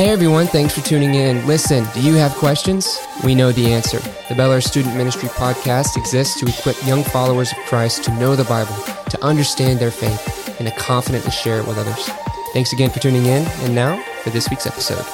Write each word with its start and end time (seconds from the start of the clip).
Hey 0.00 0.08
everyone, 0.08 0.46
thanks 0.46 0.72
for 0.72 0.80
tuning 0.80 1.14
in. 1.14 1.46
Listen, 1.46 1.86
do 1.92 2.00
you 2.00 2.14
have 2.14 2.32
questions? 2.36 2.98
We 3.22 3.34
know 3.34 3.52
the 3.52 3.70
answer. 3.70 3.98
The 4.30 4.34
Bellaire 4.34 4.62
Student 4.62 4.96
Ministry 4.96 5.28
podcast 5.28 5.98
exists 5.98 6.40
to 6.40 6.46
equip 6.46 6.82
young 6.86 7.04
followers 7.04 7.52
of 7.52 7.58
Christ 7.66 8.04
to 8.04 8.14
know 8.14 8.34
the 8.34 8.44
Bible, 8.44 8.72
to 9.10 9.22
understand 9.22 9.78
their 9.78 9.90
faith, 9.90 10.58
and 10.58 10.66
to 10.66 10.74
confidently 10.74 11.30
share 11.30 11.60
it 11.60 11.66
with 11.66 11.76
others. 11.76 12.08
Thanks 12.54 12.72
again 12.72 12.88
for 12.88 12.98
tuning 12.98 13.26
in, 13.26 13.46
and 13.46 13.74
now 13.74 14.02
for 14.22 14.30
this 14.30 14.48
week's 14.48 14.66
episode. 14.66 15.04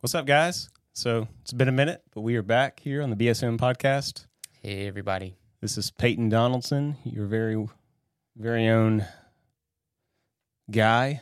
What's 0.00 0.16
up, 0.16 0.26
guys? 0.26 0.70
So 0.92 1.28
it's 1.42 1.52
been 1.52 1.68
a 1.68 1.72
minute, 1.72 2.02
but 2.12 2.22
we 2.22 2.34
are 2.34 2.42
back 2.42 2.80
here 2.80 3.00
on 3.00 3.10
the 3.10 3.16
BSM 3.16 3.58
podcast. 3.58 4.26
Hey 4.60 4.88
everybody. 4.88 5.36
This 5.60 5.78
is 5.78 5.92
Peyton 5.92 6.28
Donaldson, 6.28 6.96
your 7.04 7.26
very, 7.26 7.64
very 8.36 8.66
own 8.66 9.06
guy, 10.70 11.20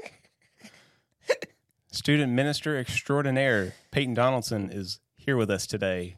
student 1.90 2.32
minister 2.32 2.76
extraordinaire. 2.78 3.74
Peyton 3.90 4.14
Donaldson 4.14 4.70
is 4.70 5.00
here 5.16 5.36
with 5.36 5.50
us 5.50 5.66
today 5.66 6.16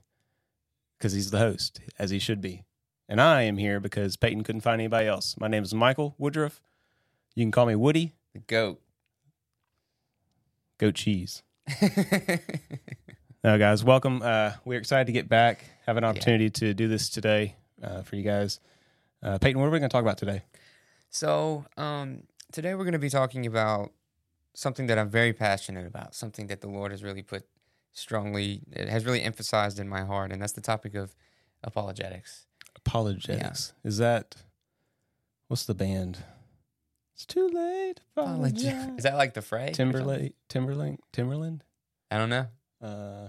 because 0.99 1.13
he's 1.13 1.31
the 1.31 1.39
host, 1.39 1.81
as 1.99 2.11
he 2.11 2.19
should 2.19 2.41
be. 2.41 2.65
And 3.09 3.21
I 3.21 3.43
am 3.43 3.57
here 3.57 3.79
because 3.81 4.17
Peyton 4.17 4.43
couldn't 4.43 4.63
find 4.63 4.81
anybody 4.81 5.07
else. 5.07 5.37
My 5.39 5.49
name 5.49 5.63
is 5.63 5.73
Michael 5.75 6.15
Woodruff. 6.19 6.61
You 7.35 7.45
can 7.45 7.53
call 7.53 7.67
me 7.67 7.77
Woody. 7.77 8.15
The 8.33 8.41
goat. 8.41 8.81
Goat 10.79 10.95
cheese. 10.95 11.43
No, 13.47 13.57
guys, 13.59 13.85
welcome. 13.85 14.23
Uh, 14.23 14.55
we're 14.65 14.81
excited 14.81 15.07
to 15.07 15.13
get 15.13 15.29
back, 15.29 15.65
have 15.87 15.97
an 15.97 16.03
opportunity 16.03 16.51
to 16.51 16.75
do 16.75 16.89
this 16.89 17.09
today 17.09 17.55
uh, 17.81 18.03
for 18.03 18.17
you 18.17 18.25
guys. 18.25 18.59
Uh, 19.23 19.39
Peyton, 19.39 19.61
what 19.61 19.69
are 19.69 19.71
we 19.71 19.79
going 19.79 19.89
to 19.89 19.93
talk 19.93 20.03
about 20.03 20.19
today? 20.19 20.43
So, 21.11 21.65
um, 21.77 22.23
today 22.53 22.75
we're 22.75 22.85
going 22.85 22.93
to 22.93 22.99
be 22.99 23.11
talking 23.11 23.47
about 23.47 23.93
something 24.55 24.87
that 24.87 24.99
I'm 24.99 25.11
very 25.11 25.33
passionate 25.33 25.87
about, 25.87 26.15
something 26.15 26.47
that 26.49 26.61
the 26.61 26.69
Lord 26.69 26.91
has 26.91 27.03
really 27.03 27.23
put 27.23 27.45
strongly, 27.93 28.63
it 28.73 28.89
has 28.89 29.05
really 29.05 29.23
emphasized 29.23 29.79
in 29.79 29.89
my 29.89 30.05
heart, 30.05 30.33
and 30.33 30.41
that's 30.41 30.53
the 30.53 30.61
topic 30.61 30.95
of 30.95 31.15
apologetics. 31.63 32.47
Apologetics. 32.77 33.73
Is 33.85 33.99
that 33.99 34.37
what's 35.49 35.65
the 35.65 35.75
band? 35.75 36.19
It's 37.15 37.25
too 37.25 37.49
late. 37.49 38.01
apologize. 38.15 38.91
Is 38.99 39.05
that 39.05 39.17
like 39.17 39.33
the 39.33 39.41
fray? 39.41 39.73
Timberlake, 39.73 40.35
Timberlake, 40.51 40.99
Timberland. 41.13 41.65
I 42.11 42.19
don't 42.19 42.29
know. 42.29 42.47
Uh, 42.83 43.29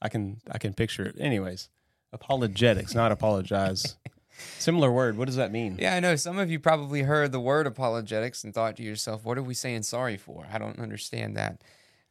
I 0.00 0.08
can 0.08 0.40
I 0.50 0.56
can 0.56 0.72
picture 0.72 1.04
it. 1.04 1.16
Anyways, 1.18 1.68
apologetics, 2.12 2.94
not 2.94 3.12
apologize. 3.12 3.96
Similar 4.58 4.90
word. 4.90 5.16
What 5.16 5.26
does 5.26 5.36
that 5.36 5.52
mean? 5.52 5.76
Yeah, 5.78 5.94
I 5.94 6.00
know. 6.00 6.16
Some 6.16 6.38
of 6.38 6.50
you 6.50 6.58
probably 6.58 7.02
heard 7.02 7.32
the 7.32 7.40
word 7.40 7.66
apologetics 7.66 8.44
and 8.44 8.52
thought 8.52 8.76
to 8.76 8.82
yourself, 8.82 9.24
what 9.24 9.38
are 9.38 9.42
we 9.42 9.54
saying 9.54 9.82
sorry 9.84 10.16
for? 10.16 10.46
I 10.52 10.58
don't 10.58 10.78
understand 10.78 11.36
that. 11.36 11.62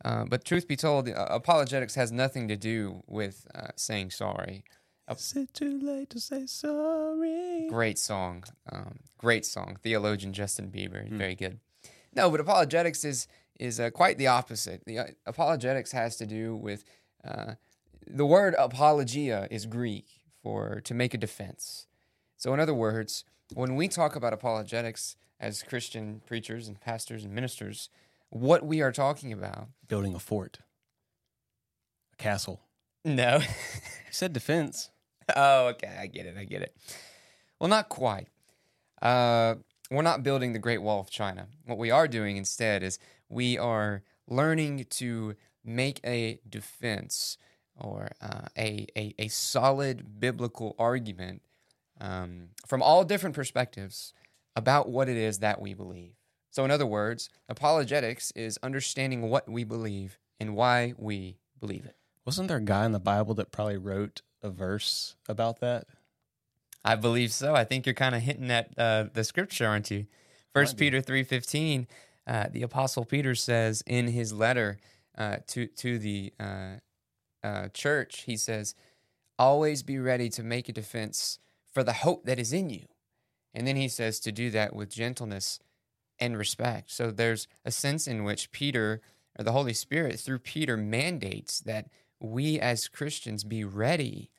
Uh, 0.04 0.26
but 0.26 0.44
truth 0.44 0.68
be 0.68 0.76
told, 0.76 1.08
uh, 1.08 1.28
apologetics 1.30 1.96
has 1.96 2.12
nothing 2.12 2.48
to 2.48 2.58
do 2.58 3.04
with 3.08 3.48
uh, 3.56 3.68
saying 3.76 4.12
sorry. 4.12 4.64
Is 5.10 5.34
it 5.36 5.54
too 5.54 5.80
late 5.80 6.10
to 6.12 6.20
say 6.20 6.46
sorry? 6.46 7.68
Great 7.70 8.00
song. 8.00 8.44
Um, 8.72 9.00
great 9.18 9.46
song. 9.46 9.78
Theologian 9.82 10.34
Justin 10.34 10.70
Bieber. 10.70 11.08
Hmm. 11.08 11.18
Very 11.18 11.36
good. 11.36 11.60
No, 12.16 12.30
but 12.30 12.40
apologetics 12.40 13.04
is 13.04 13.28
is 13.60 13.80
uh, 13.80 13.90
quite 13.92 14.18
the 14.18 14.28
opposite. 14.28 14.84
The 14.86 15.00
uh, 15.00 15.06
apologetics 15.26 15.92
has 15.92 16.16
to 16.18 16.26
do 16.26 16.56
with 16.56 16.84
uh, 17.24 17.54
the 18.08 18.26
word 18.26 18.56
apologia 18.58 19.48
is 19.52 19.66
Greek 19.66 20.22
for 20.42 20.82
to 20.82 20.94
make 20.94 21.14
a 21.14 21.18
defense. 21.18 21.88
So, 22.44 22.54
in 22.54 22.60
other 22.60 22.74
words, 22.74 23.24
when 23.54 23.78
we 23.78 23.88
talk 23.88 24.18
about 24.18 24.34
apologetics 24.34 25.16
as 25.40 25.64
Christian 25.64 26.20
preachers 26.26 26.68
and 26.68 26.78
pastors 26.78 27.24
and 27.24 27.34
ministers, 27.34 27.88
what 28.32 28.66
we 28.66 28.82
are 28.82 28.92
talking 28.92 29.32
about? 29.32 29.70
Building 29.88 30.14
a 30.14 30.20
fort, 30.20 30.60
a 32.12 32.18
castle. 32.18 32.60
No. 33.06 33.40
You 34.06 34.12
said 34.12 34.34
defense. 34.34 34.90
Oh, 35.34 35.68
okay. 35.68 35.96
I 35.98 36.08
get 36.08 36.26
it. 36.26 36.36
I 36.38 36.44
get 36.44 36.62
it. 36.62 36.76
Well, 37.60 37.70
not 37.70 37.88
quite. 37.88 38.28
Uh, 39.02 39.56
we're 39.90 40.02
not 40.02 40.22
building 40.22 40.52
the 40.52 40.60
Great 40.60 40.82
Wall 40.82 41.00
of 41.00 41.10
China. 41.10 41.48
What 41.66 41.78
we 41.78 41.92
are 41.92 42.10
doing 42.10 42.36
instead 42.36 42.84
is 42.84 43.00
we 43.30 43.58
are 43.58 44.04
learning 44.28 44.88
to 44.90 45.36
make 45.64 46.02
a 46.06 46.42
defense 46.48 47.38
or 47.78 48.12
uh, 48.22 48.48
a, 48.58 48.86
a, 48.98 49.16
a 49.18 49.28
solid 49.30 50.20
biblical 50.20 50.76
argument 50.78 51.42
um, 52.00 52.50
from 52.68 52.82
all 52.82 53.04
different 53.04 53.36
perspectives 53.36 54.14
about 54.56 54.90
what 54.90 55.10
it 55.10 55.18
is 55.18 55.40
that 55.40 55.62
we 55.62 55.74
believe. 55.74 56.14
So, 56.52 56.64
in 56.64 56.72
other 56.72 56.86
words, 56.86 57.30
apologetics 57.50 58.32
is 58.36 58.60
understanding 58.62 59.30
what 59.30 59.50
we 59.50 59.64
believe 59.64 60.20
and 60.40 60.56
why 60.56 60.94
we 60.98 61.38
believe 61.60 61.86
it. 61.86 61.96
Wasn't 62.26 62.48
there 62.48 62.58
a 62.58 62.62
guy 62.62 62.86
in 62.86 62.92
the 62.92 63.00
Bible 63.00 63.34
that 63.36 63.52
probably 63.52 63.78
wrote 63.78 64.22
a 64.42 64.50
verse 64.50 65.16
about 65.28 65.60
that? 65.62 65.88
I 66.86 66.96
believe 66.96 67.32
so. 67.32 67.56
I 67.56 67.64
think 67.64 67.86
you're 67.86 67.96
kind 67.96 68.14
of 68.14 68.22
hinting 68.22 68.52
at 68.52 68.70
uh, 68.78 69.06
the 69.14 69.24
scripture, 69.24 69.68
aren't 69.68 69.90
you? 69.90 70.06
First 70.54 70.78
Peter 70.78 71.02
three 71.02 71.24
fifteen, 71.24 71.88
uh, 72.28 72.48
the 72.52 72.62
apostle 72.62 73.06
Peter 73.06 73.34
says 73.34 73.84
in 73.88 74.08
his 74.08 74.32
letter 74.32 74.78
uh, 75.18 75.38
to 75.48 75.66
to 75.68 75.98
the 75.98 76.34
uh, 76.40 76.76
uh, 77.44 77.70
church, 77.70 78.24
he 78.24 78.38
says, 78.38 78.76
"Always 79.40 79.82
be 79.82 79.98
ready 79.98 80.30
to 80.30 80.44
make 80.44 80.70
a 80.70 80.74
defense 80.74 81.40
for 81.74 81.84
the 81.84 81.94
hope 81.94 82.26
that 82.26 82.40
is 82.40 82.54
in 82.54 82.70
you," 82.70 82.88
and 83.54 83.68
then 83.68 83.76
he 83.76 83.88
says 83.88 84.20
to 84.22 84.32
do 84.32 84.50
that 84.52 84.76
with 84.76 84.90
gentleness 84.90 85.60
and 86.20 86.38
respect. 86.38 86.92
So 86.92 87.12
there's 87.12 87.48
a 87.66 87.72
sense 87.72 88.08
in 88.08 88.24
which 88.24 88.52
Peter 88.52 89.02
or 89.38 89.44
the 89.44 89.52
Holy 89.52 89.74
Spirit 89.74 90.20
through 90.20 90.40
Peter 90.40 90.78
mandates 90.78 91.60
that 91.62 91.90
we 92.20 92.60
as 92.60 92.88
Christians 92.88 93.44
be 93.44 93.64
ready 93.64 94.32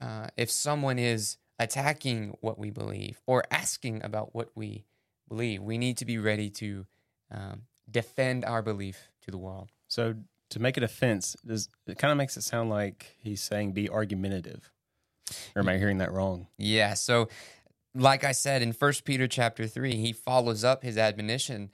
uh, 0.00 0.28
if 0.36 0.50
someone 0.50 0.98
is 0.98 1.36
attacking 1.58 2.36
what 2.40 2.58
we 2.58 2.70
believe 2.70 3.20
or 3.26 3.44
asking 3.50 4.02
about 4.02 4.34
what 4.34 4.50
we 4.54 4.84
believe, 5.28 5.62
we 5.62 5.78
need 5.78 5.98
to 5.98 6.04
be 6.04 6.18
ready 6.18 6.48
to 6.48 6.86
um, 7.30 7.62
defend 7.90 8.44
our 8.44 8.62
belief 8.62 9.08
to 9.22 9.30
the 9.30 9.38
world. 9.38 9.70
So 9.88 10.14
to 10.50 10.58
make 10.58 10.76
a 10.76 10.80
defense, 10.80 11.36
does 11.46 11.68
it 11.86 11.98
kind 11.98 12.12
of 12.12 12.18
makes 12.18 12.36
it 12.36 12.42
sound 12.42 12.70
like 12.70 13.16
he's 13.18 13.42
saying 13.42 13.72
be 13.72 13.90
argumentative? 13.90 14.70
Or 15.54 15.62
am 15.62 15.68
I 15.68 15.78
hearing 15.78 15.98
that 15.98 16.12
wrong? 16.12 16.46
Yeah. 16.58 16.94
So, 16.94 17.28
like 17.94 18.24
I 18.24 18.32
said 18.32 18.62
in 18.62 18.72
First 18.72 19.04
Peter 19.04 19.26
chapter 19.26 19.66
three, 19.66 19.96
he 19.96 20.12
follows 20.12 20.64
up 20.64 20.82
his 20.82 20.96
admonition: 20.96 21.70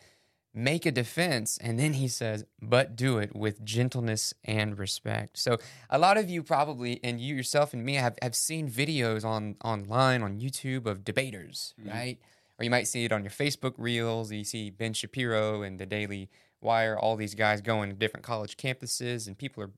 make 0.54 0.86
a 0.86 0.90
defense, 0.92 1.58
and 1.58 1.78
then 1.78 1.94
he 1.94 2.08
says, 2.08 2.44
"But 2.60 2.96
do 2.96 3.18
it 3.18 3.36
with 3.36 3.64
gentleness 3.64 4.34
and 4.44 4.78
respect." 4.78 5.38
So, 5.38 5.58
a 5.90 5.98
lot 5.98 6.16
of 6.16 6.30
you 6.30 6.42
probably, 6.42 7.00
and 7.04 7.20
you 7.20 7.34
yourself 7.34 7.72
and 7.72 7.84
me, 7.84 7.94
have 7.94 8.18
have 8.22 8.34
seen 8.34 8.70
videos 8.70 9.24
on 9.24 9.56
online 9.64 10.22
on 10.22 10.40
YouTube 10.40 10.86
of 10.86 11.04
debaters, 11.04 11.74
mm-hmm. 11.80 11.90
right? 11.90 12.18
Or 12.58 12.64
you 12.64 12.70
might 12.70 12.88
see 12.88 13.04
it 13.04 13.12
on 13.12 13.22
your 13.22 13.30
Facebook 13.30 13.74
reels. 13.76 14.32
You 14.32 14.44
see 14.44 14.70
Ben 14.70 14.94
Shapiro 14.94 15.62
and 15.62 15.78
the 15.78 15.84
Daily 15.84 16.30
Wire, 16.62 16.98
all 16.98 17.16
these 17.16 17.34
guys 17.34 17.60
going 17.60 17.90
to 17.90 17.96
different 17.96 18.24
college 18.24 18.56
campuses, 18.56 19.26
and 19.26 19.36
people 19.36 19.62
are 19.62 19.72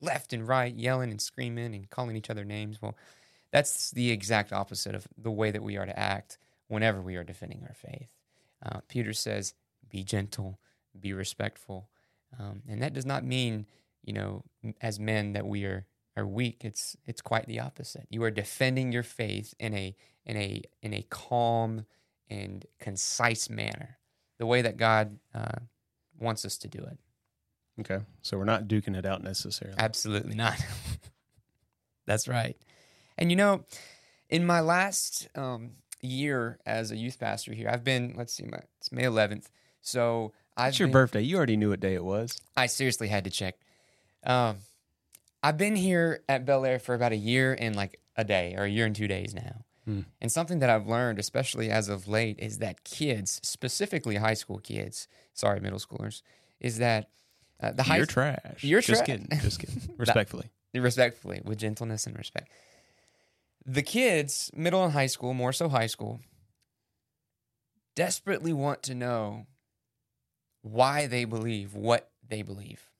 left 0.00 0.32
and 0.32 0.46
right 0.46 0.74
yelling 0.74 1.10
and 1.10 1.20
screaming 1.20 1.74
and 1.74 1.88
calling 1.88 2.16
each 2.16 2.30
other 2.30 2.44
names. 2.44 2.80
Well, 2.82 2.96
that's 3.52 3.90
the 3.92 4.10
exact 4.10 4.52
opposite 4.52 4.94
of 4.94 5.06
the 5.16 5.30
way 5.30 5.50
that 5.50 5.62
we 5.62 5.76
are 5.76 5.86
to 5.86 5.98
act 5.98 6.38
whenever 6.68 7.00
we 7.00 7.16
are 7.16 7.24
defending 7.24 7.62
our 7.68 7.74
faith. 7.74 8.10
Uh, 8.64 8.80
Peter 8.88 9.12
says, 9.12 9.54
"Be 9.88 10.02
gentle, 10.02 10.58
be 10.98 11.12
respectful," 11.12 11.88
um, 12.38 12.62
and 12.68 12.82
that 12.82 12.94
does 12.94 13.06
not 13.06 13.24
mean, 13.24 13.66
you 14.02 14.12
know, 14.12 14.44
as 14.80 14.98
men 14.98 15.34
that 15.34 15.46
we 15.46 15.64
are 15.64 15.86
are 16.16 16.26
weak. 16.26 16.64
It's 16.64 16.96
it's 17.04 17.20
quite 17.20 17.46
the 17.46 17.60
opposite. 17.60 18.06
You 18.10 18.22
are 18.24 18.30
defending 18.30 18.92
your 18.92 19.02
faith 19.02 19.54
in 19.58 19.74
a 19.74 19.94
in 20.24 20.36
a 20.36 20.62
in 20.80 20.94
a 20.94 21.02
calm 21.08 21.86
and 22.28 22.64
concise 22.78 23.50
manner, 23.50 23.98
the 24.38 24.46
way 24.46 24.62
that 24.62 24.76
God 24.76 25.18
uh, 25.34 25.58
wants 26.18 26.44
us 26.44 26.56
to 26.58 26.68
do 26.68 26.78
it. 26.78 26.98
Okay. 27.80 28.04
So 28.22 28.38
we're 28.38 28.44
not 28.44 28.68
duking 28.68 28.96
it 28.96 29.06
out 29.06 29.22
necessarily. 29.22 29.76
Absolutely 29.78 30.34
not. 30.34 30.56
That's 32.06 32.28
right. 32.28 32.56
And 33.18 33.30
you 33.30 33.36
know, 33.36 33.64
in 34.28 34.44
my 34.46 34.60
last 34.60 35.28
um, 35.34 35.72
year 36.00 36.58
as 36.66 36.90
a 36.90 36.96
youth 36.96 37.18
pastor 37.18 37.52
here, 37.52 37.68
I've 37.68 37.84
been, 37.84 38.14
let's 38.16 38.32
see, 38.32 38.44
my, 38.44 38.58
it's 38.78 38.90
May 38.92 39.02
11th. 39.02 39.46
So 39.80 40.32
I've 40.56 40.70
It's 40.70 40.78
your 40.78 40.88
been- 40.88 40.92
birthday. 40.92 41.22
You 41.22 41.36
already 41.36 41.56
knew 41.56 41.70
what 41.70 41.80
day 41.80 41.94
it 41.94 42.04
was. 42.04 42.40
I 42.56 42.66
seriously 42.66 43.08
had 43.08 43.24
to 43.24 43.30
check. 43.30 43.56
Um, 44.24 44.56
I've 45.42 45.58
been 45.58 45.76
here 45.76 46.22
at 46.28 46.44
Bellaire 46.46 46.80
for 46.80 46.94
about 46.94 47.12
a 47.12 47.16
year 47.16 47.56
and 47.58 47.74
like 47.74 47.98
a 48.16 48.24
day 48.24 48.54
or 48.56 48.64
a 48.64 48.68
year 48.70 48.86
and 48.86 48.94
two 48.94 49.08
days 49.08 49.34
now. 49.34 49.64
Hmm. 49.84 50.00
And 50.20 50.30
something 50.30 50.60
that 50.60 50.70
I've 50.70 50.86
learned, 50.86 51.18
especially 51.18 51.68
as 51.70 51.88
of 51.88 52.06
late, 52.06 52.38
is 52.38 52.58
that 52.58 52.84
kids, 52.84 53.40
specifically 53.42 54.14
high 54.16 54.34
school 54.34 54.58
kids, 54.58 55.08
sorry, 55.34 55.58
middle 55.58 55.80
schoolers, 55.80 56.22
is 56.60 56.78
that 56.78 57.08
uh, 57.60 57.72
the 57.72 57.82
high 57.82 57.96
You're 57.96 58.06
trash. 58.06 58.62
You're 58.62 58.80
just 58.80 59.04
tra- 59.04 59.18
kidding. 59.18 59.28
Just 59.40 59.58
kidding. 59.58 59.94
Respectfully. 59.96 60.50
respectfully, 60.72 61.40
with 61.44 61.58
gentleness 61.58 62.06
and 62.06 62.16
respect. 62.16 62.48
The 63.64 63.82
kids, 63.82 64.50
middle 64.54 64.82
and 64.82 64.92
high 64.92 65.06
school, 65.06 65.34
more 65.34 65.52
so 65.52 65.68
high 65.68 65.86
school, 65.86 66.20
desperately 67.94 68.52
want 68.52 68.82
to 68.84 68.94
know 68.94 69.46
why 70.62 71.06
they 71.06 71.24
believe 71.24 71.74
what 71.74 72.10
they 72.26 72.42
believe. 72.42 72.90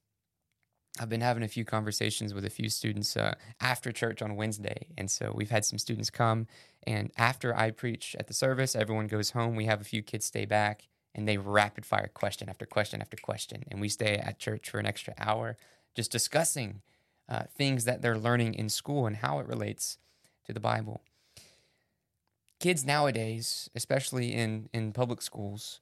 I've 1.00 1.08
been 1.08 1.22
having 1.22 1.42
a 1.42 1.48
few 1.48 1.64
conversations 1.64 2.34
with 2.34 2.44
a 2.44 2.50
few 2.50 2.68
students 2.68 3.16
uh, 3.16 3.34
after 3.60 3.90
church 3.92 4.20
on 4.20 4.36
Wednesday. 4.36 4.88
And 4.98 5.10
so 5.10 5.32
we've 5.34 5.50
had 5.50 5.64
some 5.64 5.78
students 5.78 6.10
come, 6.10 6.46
and 6.86 7.10
after 7.16 7.56
I 7.56 7.70
preach 7.70 8.14
at 8.18 8.26
the 8.26 8.34
service, 8.34 8.76
everyone 8.76 9.06
goes 9.06 9.30
home. 9.30 9.56
We 9.56 9.64
have 9.64 9.80
a 9.80 9.84
few 9.84 10.02
kids 10.02 10.26
stay 10.26 10.44
back, 10.44 10.86
and 11.14 11.26
they 11.26 11.38
rapid 11.38 11.86
fire 11.86 12.10
question 12.12 12.48
after 12.48 12.66
question 12.66 13.00
after 13.00 13.16
question. 13.16 13.64
And 13.70 13.80
we 13.80 13.88
stay 13.88 14.16
at 14.16 14.38
church 14.38 14.68
for 14.68 14.78
an 14.78 14.86
extra 14.86 15.14
hour 15.18 15.56
just 15.94 16.12
discussing 16.12 16.82
uh, 17.28 17.44
things 17.56 17.84
that 17.84 18.02
they're 18.02 18.18
learning 18.18 18.54
in 18.54 18.68
school 18.68 19.06
and 19.06 19.16
how 19.16 19.38
it 19.38 19.46
relates 19.46 19.98
to 20.46 20.52
the 20.52 20.60
Bible. 20.60 21.02
Kids 22.60 22.84
nowadays, 22.84 23.68
especially 23.74 24.32
in, 24.32 24.68
in 24.72 24.92
public 24.92 25.20
schools, 25.20 25.80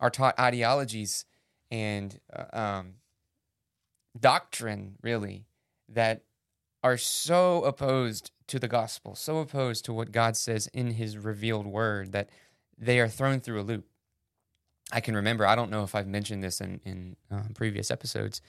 are 0.00 0.10
taught 0.10 0.38
ideologies 0.38 1.24
and 1.70 2.18
uh, 2.34 2.58
um, 2.58 2.94
doctrine, 4.18 4.96
really, 5.02 5.44
that 5.88 6.22
are 6.82 6.96
so 6.96 7.62
opposed 7.64 8.30
to 8.46 8.58
the 8.58 8.68
gospel, 8.68 9.14
so 9.14 9.38
opposed 9.38 9.84
to 9.86 9.92
what 9.92 10.12
God 10.12 10.36
says 10.36 10.66
in 10.68 10.92
his 10.92 11.16
revealed 11.16 11.66
word 11.66 12.12
that 12.12 12.28
they 12.76 13.00
are 13.00 13.08
thrown 13.08 13.40
through 13.40 13.60
a 13.60 13.62
loop. 13.62 13.86
I 14.92 15.00
can 15.00 15.16
remember, 15.16 15.46
I 15.46 15.54
don't 15.54 15.70
know 15.70 15.82
if 15.82 15.94
I've 15.94 16.06
mentioned 16.06 16.44
this 16.44 16.60
in, 16.60 16.80
in 16.84 17.16
um, 17.30 17.50
previous 17.54 17.90
episodes, 17.90 18.42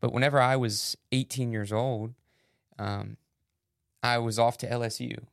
but 0.00 0.12
whenever 0.12 0.40
I 0.40 0.56
was 0.56 0.96
18 1.12 1.52
years 1.52 1.72
old, 1.72 2.14
um, 2.78 3.16
I 4.06 4.18
was 4.18 4.38
off 4.38 4.56
to 4.58 4.68
LSU. 4.68 5.26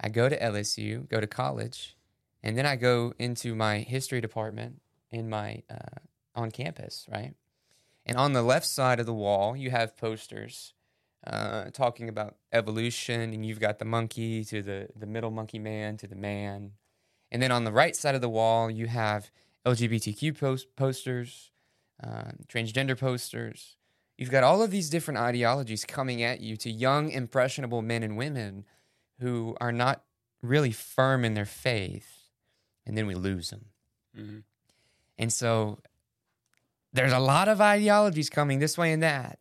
I 0.00 0.08
go 0.08 0.28
to 0.28 0.38
LSU, 0.38 1.08
go 1.08 1.20
to 1.20 1.26
college, 1.26 1.96
and 2.42 2.56
then 2.56 2.66
I 2.66 2.76
go 2.76 3.12
into 3.18 3.54
my 3.54 3.78
history 3.78 4.20
department 4.20 4.80
in 5.10 5.28
my 5.28 5.62
uh, 5.70 5.98
on 6.34 6.50
campus, 6.50 7.06
right? 7.10 7.34
And 8.06 8.16
on 8.16 8.32
the 8.32 8.42
left 8.42 8.66
side 8.66 8.98
of 9.00 9.06
the 9.06 9.14
wall, 9.14 9.56
you 9.56 9.70
have 9.70 9.96
posters 9.96 10.72
uh, 11.26 11.64
talking 11.70 12.08
about 12.08 12.36
evolution, 12.52 13.20
and 13.20 13.44
you've 13.44 13.60
got 13.60 13.78
the 13.78 13.84
monkey 13.84 14.44
to 14.44 14.62
the 14.62 14.88
the 14.96 15.06
middle 15.06 15.30
monkey 15.30 15.58
man 15.58 15.96
to 15.98 16.06
the 16.06 16.16
man, 16.16 16.72
and 17.30 17.42
then 17.42 17.52
on 17.52 17.64
the 17.64 17.72
right 17.72 17.94
side 17.94 18.14
of 18.14 18.20
the 18.20 18.28
wall, 18.28 18.70
you 18.70 18.86
have 18.86 19.30
LGBTQ 19.66 20.38
post- 20.38 20.74
posters, 20.76 21.50
uh, 22.02 22.32
transgender 22.48 22.98
posters. 22.98 23.76
You've 24.20 24.30
got 24.30 24.44
all 24.44 24.62
of 24.62 24.70
these 24.70 24.90
different 24.90 25.18
ideologies 25.18 25.86
coming 25.86 26.22
at 26.22 26.42
you 26.42 26.54
to 26.58 26.70
young, 26.70 27.10
impressionable 27.10 27.80
men 27.80 28.02
and 28.02 28.18
women 28.18 28.66
who 29.18 29.56
are 29.62 29.72
not 29.72 30.02
really 30.42 30.72
firm 30.72 31.24
in 31.24 31.32
their 31.32 31.46
faith, 31.46 32.28
and 32.84 32.98
then 32.98 33.06
we 33.06 33.14
lose 33.14 33.48
them. 33.48 33.64
Mm-hmm. 34.14 34.38
And 35.16 35.32
so 35.32 35.78
there's 36.92 37.14
a 37.14 37.18
lot 37.18 37.48
of 37.48 37.62
ideologies 37.62 38.28
coming 38.28 38.58
this 38.58 38.76
way 38.76 38.92
and 38.92 39.02
that. 39.02 39.38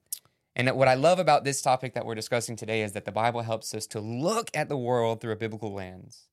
And 0.56 0.72
what 0.72 0.88
I 0.88 0.94
love 0.94 1.20
about 1.20 1.44
this 1.44 1.62
topic 1.62 1.94
that 1.96 2.06
we're 2.06 2.16
discussing 2.16 2.56
today 2.56 2.82
is 2.82 2.94
that 2.94 3.04
the 3.04 3.12
Bible 3.12 3.42
helps 3.42 3.74
us 3.74 3.86
to 3.88 4.00
look 4.00 4.50
at 4.54 4.70
the 4.70 4.78
world 4.78 5.20
through 5.20 5.34
a 5.34 5.36
biblical 5.36 5.74
lens. 5.74 6.30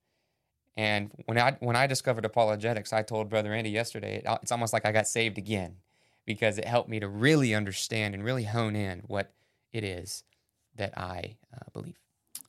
And 0.77 1.11
when 1.25 1.37
I 1.37 1.57
when 1.59 1.75
I 1.75 1.89
discovered 1.89 2.25
apologetics, 2.25 2.93
I 2.93 3.03
told 3.03 3.29
Brother 3.29 3.53
Andy 3.53 3.71
yesterday, 3.71 4.19
it, 4.19 4.39
it's 4.41 4.53
almost 4.53 4.73
like 4.73 4.87
I 4.87 4.93
got 4.93 5.09
saved 5.09 5.37
again 5.37 5.79
because 6.27 6.59
it 6.59 6.67
helped 6.67 6.89
me 6.89 7.01
to 7.01 7.09
really 7.09 7.55
understand 7.55 8.15
and 8.15 8.25
really 8.25 8.45
hone 8.45 8.77
in 8.77 9.03
what 9.07 9.33
it 9.73 9.85
is 9.85 10.25
that 10.75 10.97
I 10.99 11.37
uh, 11.55 11.71
believe. 11.73 11.99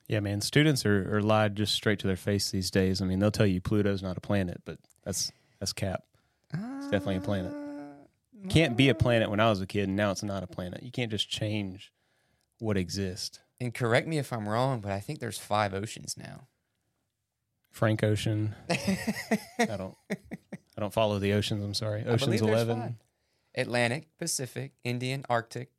Yeah, 0.07 0.19
man. 0.21 0.41
Students 0.41 0.85
are, 0.85 1.17
are 1.17 1.21
lied 1.21 1.55
just 1.55 1.73
straight 1.73 1.99
to 1.99 2.07
their 2.07 2.15
face 2.15 2.49
these 2.51 2.71
days. 2.71 3.01
I 3.01 3.05
mean, 3.05 3.19
they'll 3.19 3.31
tell 3.31 3.45
you 3.45 3.61
Pluto's 3.61 4.01
not 4.01 4.17
a 4.17 4.21
planet, 4.21 4.61
but 4.65 4.79
that's 5.03 5.31
that's 5.59 5.73
cap. 5.73 6.03
It's 6.53 6.87
definitely 6.89 7.17
a 7.17 7.21
planet. 7.21 7.53
Can't 8.49 8.77
be 8.77 8.89
a 8.89 8.95
planet 8.95 9.29
when 9.29 9.39
I 9.39 9.49
was 9.49 9.61
a 9.61 9.65
kid, 9.65 9.87
and 9.87 9.97
now 9.97 10.11
it's 10.11 10.23
not 10.23 10.43
a 10.43 10.47
planet. 10.47 10.81
You 10.83 10.91
can't 10.91 11.11
just 11.11 11.29
change 11.29 11.91
what 12.59 12.77
exists. 12.77 13.39
And 13.59 13.73
correct 13.73 14.07
me 14.07 14.17
if 14.17 14.31
I'm 14.31 14.47
wrong, 14.47 14.79
but 14.79 14.91
I 14.91 14.99
think 14.99 15.19
there's 15.19 15.39
five 15.39 15.73
oceans 15.73 16.15
now. 16.17 16.47
Frank 17.71 18.03
Ocean. 18.03 18.55
I 18.69 19.65
don't. 19.77 19.95
I 20.09 20.79
don't 20.79 20.93
follow 20.93 21.19
the 21.19 21.33
oceans. 21.33 21.63
I'm 21.63 21.73
sorry. 21.73 22.05
Oceans 22.05 22.41
Eleven. 22.41 22.41
there's 22.41 22.41
Eleven, 22.41 22.81
five. 22.81 22.93
Atlantic, 23.57 24.07
Pacific, 24.17 24.73
Indian, 24.83 25.25
Arctic, 25.29 25.71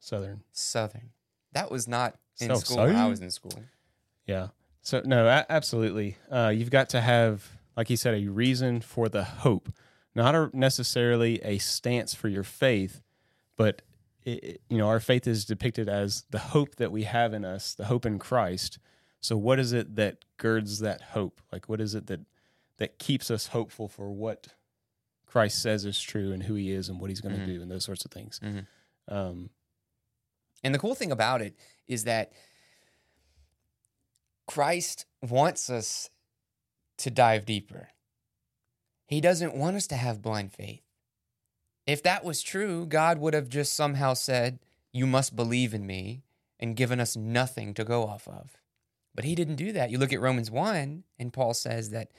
Southern. 0.00 0.42
Southern. 0.52 1.10
That 1.52 1.70
was 1.70 1.86
not 1.86 2.16
in 2.40 2.48
South 2.48 2.64
school 2.66 2.78
when 2.78 2.96
I 2.96 3.06
was 3.08 3.20
in 3.20 3.30
school. 3.30 3.62
Yeah. 4.26 4.48
So 4.82 5.02
no, 5.04 5.26
a- 5.26 5.46
absolutely. 5.48 6.16
Uh, 6.30 6.52
you've 6.54 6.70
got 6.70 6.88
to 6.90 7.00
have, 7.00 7.46
like 7.76 7.90
you 7.90 7.96
said, 7.96 8.14
a 8.14 8.26
reason 8.28 8.80
for 8.80 9.08
the 9.08 9.24
hope, 9.24 9.70
not 10.14 10.34
a, 10.34 10.50
necessarily 10.52 11.40
a 11.42 11.58
stance 11.58 12.14
for 12.14 12.28
your 12.28 12.44
faith, 12.44 13.02
but 13.56 13.82
it, 14.24 14.44
it- 14.44 14.60
you 14.70 14.78
know, 14.78 14.88
our 14.88 15.00
faith 15.00 15.26
is 15.26 15.44
depicted 15.44 15.88
as 15.88 16.24
the 16.30 16.38
hope 16.38 16.76
that 16.76 16.90
we 16.92 17.02
have 17.04 17.34
in 17.34 17.44
us, 17.44 17.74
the 17.74 17.86
hope 17.86 18.06
in 18.06 18.18
Christ. 18.18 18.78
So, 19.20 19.36
what 19.36 19.58
is 19.58 19.72
it 19.72 19.96
that 19.96 20.24
girds 20.36 20.78
that 20.78 21.00
hope? 21.00 21.40
Like, 21.52 21.68
what 21.68 21.80
is 21.80 21.94
it 21.94 22.06
that 22.06 22.20
that 22.78 22.98
keeps 23.00 23.30
us 23.30 23.48
hopeful 23.48 23.88
for 23.88 24.10
what 24.12 24.48
Christ 25.28 25.60
says 25.62 25.84
is 25.84 26.00
true 26.00 26.32
and 26.32 26.42
who 26.42 26.54
He 26.54 26.72
is 26.72 26.88
and 26.88 26.98
what 27.00 27.10
He's 27.10 27.20
going 27.20 27.34
to 27.36 27.40
Mhm. 27.42 27.46
do 27.46 27.62
and 27.62 27.70
those 27.70 27.84
sorts 27.84 28.04
of 28.04 28.10
things? 28.10 28.40
Mhm. 28.42 28.66
Um, 29.08 29.50
And 30.64 30.74
the 30.74 30.78
cool 30.80 30.96
thing 30.96 31.12
about 31.12 31.40
it 31.40 31.54
is 31.86 32.02
that 32.04 32.32
Christ 34.46 35.06
wants 35.22 35.70
us 35.70 36.10
to 36.98 37.10
dive 37.10 37.44
deeper. 37.46 37.90
He 39.06 39.20
doesn't 39.20 39.54
want 39.54 39.76
us 39.76 39.86
to 39.88 39.96
have 39.96 40.20
blind 40.22 40.52
faith. 40.52 40.82
If 41.86 42.02
that 42.02 42.24
was 42.24 42.42
true, 42.42 42.86
God 42.86 43.18
would 43.18 43.34
have 43.34 43.48
just 43.48 43.72
somehow 43.74 44.14
said, 44.14 44.58
You 44.92 45.06
must 45.06 45.36
believe 45.36 45.74
in 45.74 45.86
me, 45.86 46.24
and 46.58 46.76
given 46.76 46.98
us 46.98 47.14
nothing 47.16 47.72
to 47.74 47.84
go 47.84 48.04
off 48.06 48.26
of. 48.26 48.58
But 49.14 49.24
he 49.24 49.34
didn't 49.34 49.56
do 49.56 49.70
that. 49.72 49.90
You 49.90 49.98
look 49.98 50.12
at 50.12 50.20
Romans 50.20 50.50
1, 50.50 51.04
and 51.18 51.32
Paul 51.32 51.54
says 51.54 51.90
that 51.90 52.10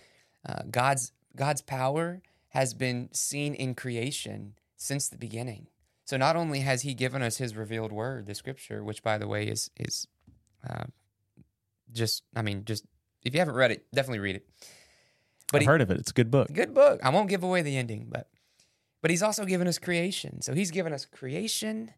uh, 0.45 0.63
God's, 0.69 1.11
God's 1.35 1.61
power 1.61 2.21
has 2.49 2.73
been 2.73 3.09
seen 3.13 3.53
in 3.53 3.75
creation 3.75 4.53
since 4.75 5.07
the 5.07 5.17
beginning. 5.17 5.67
So 6.05 6.17
not 6.17 6.35
only 6.35 6.61
has 6.61 6.81
he 6.81 6.93
given 6.93 7.21
us 7.21 7.37
his 7.37 7.55
revealed 7.55 7.91
word, 7.91 8.25
the 8.25 8.33
scripture, 8.33 8.83
which 8.83 9.03
by 9.03 9.17
the 9.17 9.27
way 9.27 9.45
is 9.45 9.69
is 9.77 10.07
uh, 10.67 10.85
just 11.91 12.23
I 12.35 12.41
mean 12.41 12.65
just 12.65 12.85
if 13.23 13.33
you 13.33 13.39
haven't 13.39 13.55
read 13.55 13.71
it, 13.71 13.85
definitely 13.93 14.19
read 14.19 14.35
it. 14.37 14.49
But 15.51 15.57
I've 15.57 15.61
he, 15.61 15.67
heard 15.67 15.81
of 15.81 15.91
it. 15.91 15.97
It's 15.97 16.11
a 16.11 16.13
good 16.13 16.31
book. 16.31 16.51
good 16.51 16.73
book. 16.73 16.99
I 17.03 17.09
won't 17.09 17.29
give 17.29 17.43
away 17.43 17.61
the 17.61 17.77
ending, 17.77 18.07
but 18.09 18.29
but 19.01 19.11
he's 19.11 19.23
also 19.23 19.45
given 19.45 19.67
us 19.67 19.77
creation. 19.77 20.41
So 20.41 20.53
he's 20.53 20.71
given 20.71 20.93
us 20.93 21.05
creation 21.05 21.93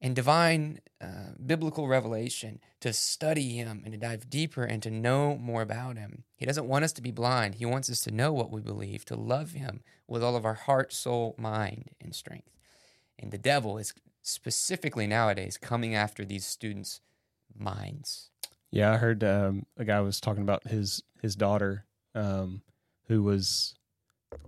and 0.00 0.14
divine 0.14 0.80
uh, 1.00 1.32
biblical 1.44 1.88
revelation 1.88 2.60
to 2.80 2.92
study 2.92 3.56
him 3.56 3.82
and 3.84 3.92
to 3.92 3.98
dive 3.98 4.30
deeper 4.30 4.64
and 4.64 4.82
to 4.82 4.90
know 4.90 5.36
more 5.36 5.62
about 5.62 5.96
him. 5.96 6.24
He 6.36 6.46
doesn't 6.46 6.68
want 6.68 6.84
us 6.84 6.92
to 6.92 7.02
be 7.02 7.10
blind. 7.10 7.56
He 7.56 7.66
wants 7.66 7.90
us 7.90 8.00
to 8.02 8.10
know 8.10 8.32
what 8.32 8.50
we 8.50 8.60
believe, 8.60 9.04
to 9.06 9.16
love 9.16 9.52
him 9.52 9.82
with 10.06 10.22
all 10.22 10.36
of 10.36 10.44
our 10.44 10.54
heart, 10.54 10.92
soul, 10.92 11.34
mind, 11.38 11.90
and 12.00 12.14
strength. 12.14 12.50
And 13.18 13.30
the 13.30 13.38
devil 13.38 13.78
is 13.78 13.92
specifically 14.22 15.06
nowadays 15.06 15.56
coming 15.56 15.94
after 15.94 16.24
these 16.24 16.46
students' 16.46 17.00
minds. 17.56 18.30
Yeah, 18.70 18.92
I 18.92 18.96
heard 18.98 19.24
um, 19.24 19.66
a 19.76 19.84
guy 19.84 20.00
was 20.00 20.20
talking 20.20 20.42
about 20.42 20.68
his 20.68 21.02
his 21.22 21.34
daughter, 21.34 21.86
um, 22.14 22.62
who 23.06 23.22
was 23.22 23.74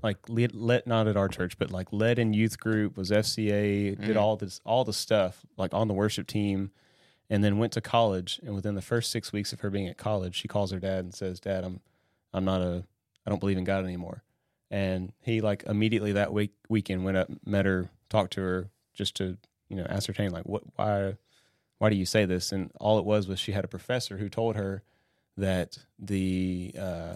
like 0.02 0.18
led, 0.28 0.86
not 0.86 1.06
at 1.08 1.16
our 1.16 1.28
church, 1.28 1.58
but 1.58 1.70
like 1.70 1.88
led 1.92 2.18
in 2.18 2.32
youth 2.32 2.58
group, 2.58 2.96
was 2.96 3.10
FCA, 3.10 3.94
did 3.98 4.16
Mm. 4.16 4.20
all 4.20 4.36
this 4.36 4.60
all 4.64 4.84
the 4.84 4.92
stuff 4.92 5.44
like 5.56 5.72
on 5.74 5.88
the 5.88 5.94
worship 5.94 6.26
team, 6.26 6.70
and 7.28 7.42
then 7.44 7.58
went 7.58 7.72
to 7.74 7.80
college. 7.80 8.40
And 8.44 8.54
within 8.54 8.74
the 8.74 8.82
first 8.82 9.10
six 9.10 9.32
weeks 9.32 9.52
of 9.52 9.60
her 9.60 9.70
being 9.70 9.88
at 9.88 9.96
college, 9.96 10.34
she 10.34 10.48
calls 10.48 10.70
her 10.70 10.78
dad 10.80 11.04
and 11.04 11.14
says, 11.14 11.40
"Dad, 11.40 11.64
I'm 11.64 11.80
I'm 12.32 12.44
not 12.44 12.60
a 12.62 12.84
I 13.26 13.30
don't 13.30 13.40
believe 13.40 13.58
in 13.58 13.64
God 13.64 13.84
anymore." 13.84 14.22
And 14.70 15.12
he 15.20 15.40
like 15.40 15.64
immediately 15.64 16.12
that 16.12 16.32
week 16.32 16.52
weekend 16.68 17.04
went 17.04 17.16
up, 17.16 17.28
met 17.44 17.66
her, 17.66 17.90
talked 18.08 18.32
to 18.34 18.40
her, 18.40 18.70
just 18.94 19.16
to 19.16 19.36
you 19.68 19.76
know 19.76 19.84
ascertain 19.84 20.30
like 20.30 20.44
what 20.46 20.62
why 20.76 21.16
why 21.78 21.88
do 21.90 21.96
you 21.96 22.04
say 22.06 22.26
this? 22.26 22.52
And 22.52 22.70
all 22.78 22.98
it 22.98 23.04
was 23.04 23.26
was 23.26 23.40
she 23.40 23.52
had 23.52 23.64
a 23.64 23.68
professor 23.68 24.18
who 24.18 24.28
told 24.28 24.56
her 24.56 24.82
that 25.38 25.78
the, 25.98 26.74
uh, 26.78 27.14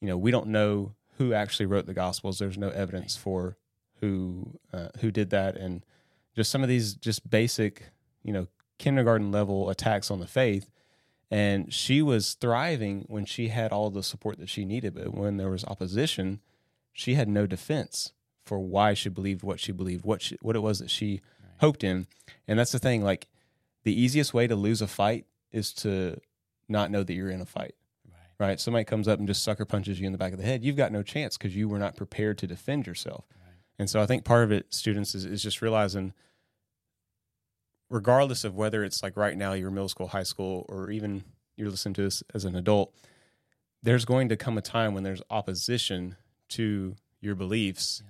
you 0.00 0.08
know, 0.08 0.16
we 0.16 0.30
don't 0.30 0.46
know 0.46 0.94
who 1.20 1.34
actually 1.34 1.66
wrote 1.66 1.84
the 1.84 1.92
Gospels. 1.92 2.38
There's 2.38 2.56
no 2.56 2.70
evidence 2.70 3.14
for 3.14 3.58
who 4.00 4.58
uh, 4.72 4.88
who 5.00 5.10
did 5.10 5.28
that, 5.30 5.54
and 5.54 5.84
just 6.34 6.50
some 6.50 6.62
of 6.62 6.68
these 6.70 6.94
just 6.94 7.28
basic, 7.28 7.90
you 8.22 8.32
know, 8.32 8.46
kindergarten 8.78 9.30
level 9.30 9.68
attacks 9.68 10.10
on 10.10 10.18
the 10.18 10.26
faith. 10.26 10.70
And 11.30 11.74
she 11.74 12.00
was 12.00 12.32
thriving 12.40 13.04
when 13.06 13.26
she 13.26 13.48
had 13.48 13.70
all 13.70 13.90
the 13.90 14.02
support 14.02 14.38
that 14.38 14.48
she 14.48 14.64
needed, 14.64 14.94
but 14.94 15.14
when 15.14 15.36
there 15.36 15.50
was 15.50 15.62
opposition, 15.66 16.40
she 16.90 17.14
had 17.14 17.28
no 17.28 17.46
defense 17.46 18.14
for 18.42 18.58
why 18.58 18.94
she 18.94 19.10
believed 19.10 19.42
what 19.42 19.60
she 19.60 19.72
believed, 19.72 20.06
what 20.06 20.22
she, 20.22 20.38
what 20.40 20.56
it 20.56 20.60
was 20.60 20.78
that 20.78 20.90
she 20.90 21.20
hoped 21.58 21.84
in. 21.84 22.06
And 22.48 22.58
that's 22.58 22.72
the 22.72 22.78
thing, 22.78 23.04
like 23.04 23.28
the 23.84 23.92
easiest 23.92 24.32
way 24.32 24.46
to 24.46 24.56
lose 24.56 24.80
a 24.80 24.86
fight 24.86 25.26
is 25.52 25.74
to 25.74 26.18
not 26.66 26.90
know 26.90 27.02
that 27.02 27.12
you're 27.12 27.30
in 27.30 27.42
a 27.42 27.46
fight. 27.46 27.74
Right? 28.40 28.58
Somebody 28.58 28.84
comes 28.84 29.06
up 29.06 29.18
and 29.18 29.28
just 29.28 29.44
sucker 29.44 29.66
punches 29.66 30.00
you 30.00 30.06
in 30.06 30.12
the 30.12 30.18
back 30.18 30.32
of 30.32 30.38
the 30.38 30.44
head. 30.44 30.64
You've 30.64 30.76
got 30.76 30.90
no 30.90 31.02
chance 31.02 31.36
because 31.36 31.54
you 31.54 31.68
were 31.68 31.78
not 31.78 31.94
prepared 31.94 32.38
to 32.38 32.46
defend 32.46 32.86
yourself. 32.86 33.26
And 33.78 33.88
so 33.88 34.00
I 34.00 34.06
think 34.06 34.24
part 34.24 34.44
of 34.44 34.50
it, 34.50 34.74
students, 34.74 35.14
is, 35.14 35.24
is 35.24 35.42
just 35.42 35.62
realizing, 35.62 36.12
regardless 37.88 38.44
of 38.44 38.56
whether 38.56 38.82
it's 38.82 39.02
like 39.02 39.16
right 39.16 39.36
now 39.36 39.52
you're 39.52 39.70
middle 39.70 39.88
school, 39.88 40.08
high 40.08 40.22
school, 40.22 40.66
or 40.68 40.90
even 40.90 41.24
you're 41.56 41.70
listening 41.70 41.94
to 41.94 42.02
this 42.02 42.22
as 42.34 42.44
an 42.44 42.56
adult, 42.56 42.94
there's 43.82 44.04
going 44.04 44.28
to 44.30 44.36
come 44.36 44.58
a 44.58 44.62
time 44.62 44.94
when 44.94 45.02
there's 45.02 45.22
opposition 45.30 46.16
to 46.48 46.96
your 47.20 47.34
beliefs, 47.34 48.02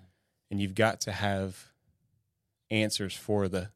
and 0.51 0.61
you've 0.61 0.75
got 0.75 1.01
to 1.03 1.13
have 1.13 1.73
answers 2.71 3.15
for 3.15 3.49
the 3.49 3.71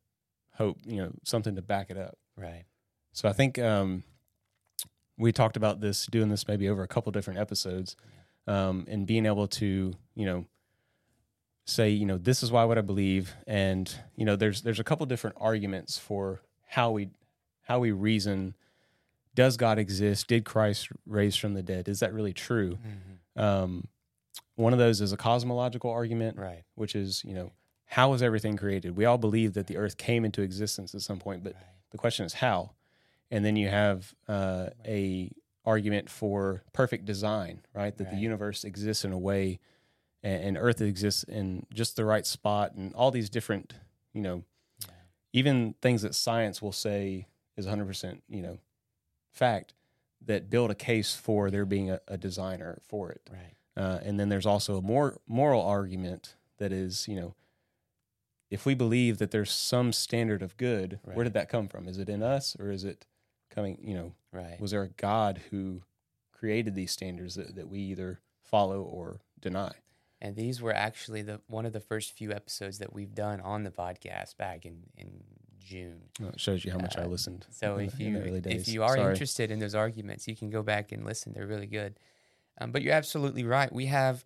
hope, 0.54 0.78
you 0.84 0.96
know, 0.96 1.12
something 1.24 1.56
to 1.56 1.62
back 1.62 1.90
it 1.90 1.96
up. 1.96 2.16
Right. 2.36 2.64
So 3.12 3.28
I 3.28 3.32
think 3.32 3.58
um, 3.58 4.02
we 5.16 5.32
talked 5.32 5.56
about 5.56 5.80
this, 5.80 6.06
doing 6.06 6.28
this 6.28 6.46
maybe 6.48 6.68
over 6.68 6.82
a 6.82 6.88
couple 6.88 7.12
different 7.12 7.38
episodes, 7.38 7.96
um, 8.46 8.84
and 8.88 9.06
being 9.06 9.26
able 9.26 9.46
to, 9.48 9.94
you 10.14 10.26
know, 10.26 10.44
say, 11.66 11.88
you 11.90 12.04
know, 12.06 12.18
this 12.18 12.42
is 12.42 12.50
why 12.52 12.64
what 12.64 12.78
I 12.78 12.82
believe, 12.82 13.34
and 13.46 13.92
you 14.16 14.24
know, 14.24 14.36
there's 14.36 14.62
there's 14.62 14.80
a 14.80 14.84
couple 14.84 15.06
different 15.06 15.36
arguments 15.40 15.98
for 15.98 16.40
how 16.66 16.90
we 16.90 17.10
how 17.62 17.78
we 17.78 17.90
reason. 17.92 18.54
Does 19.34 19.56
God 19.56 19.78
exist? 19.80 20.28
Did 20.28 20.44
Christ 20.44 20.90
raise 21.06 21.34
from 21.34 21.54
the 21.54 21.62
dead? 21.62 21.88
Is 21.88 21.98
that 22.00 22.12
really 22.12 22.32
true? 22.32 22.78
Um, 23.36 23.88
one 24.54 24.72
of 24.72 24.78
those 24.78 25.00
is 25.00 25.12
a 25.12 25.16
cosmological 25.16 25.90
argument, 25.90 26.38
Right. 26.38 26.62
which 26.76 26.94
is, 26.94 27.24
you 27.24 27.34
know, 27.34 27.50
how 27.86 28.12
was 28.12 28.22
everything 28.22 28.56
created? 28.56 28.96
We 28.96 29.04
all 29.06 29.18
believe 29.18 29.54
that 29.54 29.66
the 29.66 29.76
earth 29.76 29.96
came 29.96 30.24
into 30.24 30.40
existence 30.42 30.94
at 30.94 31.00
some 31.00 31.18
point, 31.18 31.42
but 31.42 31.54
the 31.90 31.98
question 31.98 32.24
is 32.24 32.34
how. 32.34 32.70
And 33.30 33.44
then 33.44 33.56
you 33.56 33.68
have 33.68 34.14
uh, 34.28 34.68
a 34.86 35.30
argument 35.64 36.10
for 36.10 36.62
perfect 36.72 37.04
design, 37.04 37.62
right? 37.74 37.96
That 37.96 38.10
the 38.10 38.16
universe 38.16 38.64
exists 38.64 39.04
in 39.04 39.12
a 39.12 39.18
way, 39.18 39.60
and, 40.22 40.44
and 40.44 40.58
Earth 40.58 40.80
exists 40.80 41.24
in 41.24 41.66
just 41.72 41.96
the 41.96 42.04
right 42.04 42.26
spot, 42.26 42.74
and 42.74 42.94
all 42.94 43.10
these 43.10 43.30
different, 43.30 43.74
you 44.12 44.20
know, 44.20 44.44
even 45.32 45.74
things 45.80 46.02
that 46.02 46.14
science 46.14 46.62
will 46.62 46.72
say 46.72 47.26
is 47.56 47.66
100%, 47.66 48.20
you 48.28 48.42
know, 48.42 48.58
fact 49.32 49.74
that 50.24 50.48
build 50.48 50.70
a 50.70 50.74
case 50.74 51.14
for 51.14 51.50
there 51.50 51.64
being 51.64 51.90
a, 51.90 52.00
a 52.08 52.16
designer 52.16 52.78
for 52.86 53.10
it. 53.10 53.28
Right. 53.30 53.54
Uh, 53.76 53.98
and 54.02 54.18
then 54.20 54.28
there's 54.28 54.46
also 54.46 54.76
a 54.76 54.82
more 54.82 55.18
moral 55.26 55.62
argument 55.62 56.36
that 56.58 56.72
is, 56.72 57.08
you 57.08 57.16
know, 57.16 57.34
if 58.50 58.64
we 58.64 58.74
believe 58.74 59.18
that 59.18 59.32
there's 59.32 59.50
some 59.50 59.92
standard 59.92 60.42
of 60.42 60.56
good, 60.56 61.00
where 61.02 61.24
did 61.24 61.34
that 61.34 61.48
come 61.48 61.66
from? 61.66 61.88
Is 61.88 61.98
it 61.98 62.08
in 62.08 62.22
us 62.22 62.56
or 62.60 62.70
is 62.70 62.84
it 62.84 63.06
coming, 63.50 63.78
you 63.82 63.94
know, 63.94 64.12
Right. 64.32 64.60
was 64.60 64.70
there 64.72 64.82
a 64.82 64.88
God 64.88 65.40
who 65.50 65.82
created 66.32 66.74
these 66.74 66.90
standards 66.92 67.34
that, 67.36 67.54
that 67.56 67.68
we 67.68 67.78
either 67.80 68.20
follow 68.42 68.82
or 68.82 69.20
deny? 69.40 69.72
And 70.20 70.36
these 70.36 70.60
were 70.62 70.72
actually 70.74 71.22
the 71.22 71.40
one 71.48 71.66
of 71.66 71.72
the 71.72 71.80
first 71.80 72.12
few 72.12 72.32
episodes 72.32 72.78
that 72.78 72.92
we've 72.92 73.14
done 73.14 73.40
on 73.40 73.62
the 73.62 73.70
podcast 73.70 74.36
back 74.38 74.64
in, 74.64 74.84
in 74.96 75.22
June. 75.58 76.02
Well, 76.18 76.30
it 76.30 76.40
shows 76.40 76.64
you 76.64 76.72
how 76.72 76.78
much 76.78 76.96
I 76.96 77.02
Uh, 77.02 77.08
listened. 77.08 77.46
So 77.50 77.76
if 77.78 77.96
the- 77.96 78.04
you 78.04 78.42
if 78.46 78.66
you 78.68 78.82
are 78.82 78.96
Sorry. 78.96 79.10
interested 79.12 79.50
in 79.50 79.58
those 79.58 79.74
arguments, 79.74 80.26
you 80.26 80.34
can 80.36 80.50
go 80.50 80.62
back 80.62 80.92
and 80.92 81.04
listen. 81.04 81.32
They're 81.34 81.46
really 81.46 81.66
good. 81.66 81.98
Um, 82.58 82.72
but 82.72 82.82
you're 82.82 82.94
absolutely 82.94 83.44
right. 83.44 83.70
We 83.72 83.86
have 83.86 84.24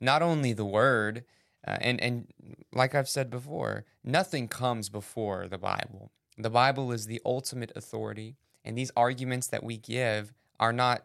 not 0.00 0.22
only 0.22 0.52
the 0.52 0.64
word, 0.64 1.24
uh, 1.66 1.76
and 1.80 2.00
and 2.00 2.32
like 2.72 2.94
I've 2.94 3.08
said 3.08 3.28
before, 3.30 3.84
nothing 4.04 4.48
comes 4.48 4.88
before 4.88 5.46
the 5.48 5.58
Bible. 5.58 6.10
The 6.38 6.50
Bible 6.50 6.92
is 6.92 7.06
the 7.06 7.20
ultimate 7.24 7.72
authority, 7.74 8.36
and 8.64 8.78
these 8.78 8.92
arguments 8.96 9.48
that 9.48 9.64
we 9.64 9.76
give 9.76 10.32
are 10.60 10.72
not 10.72 11.04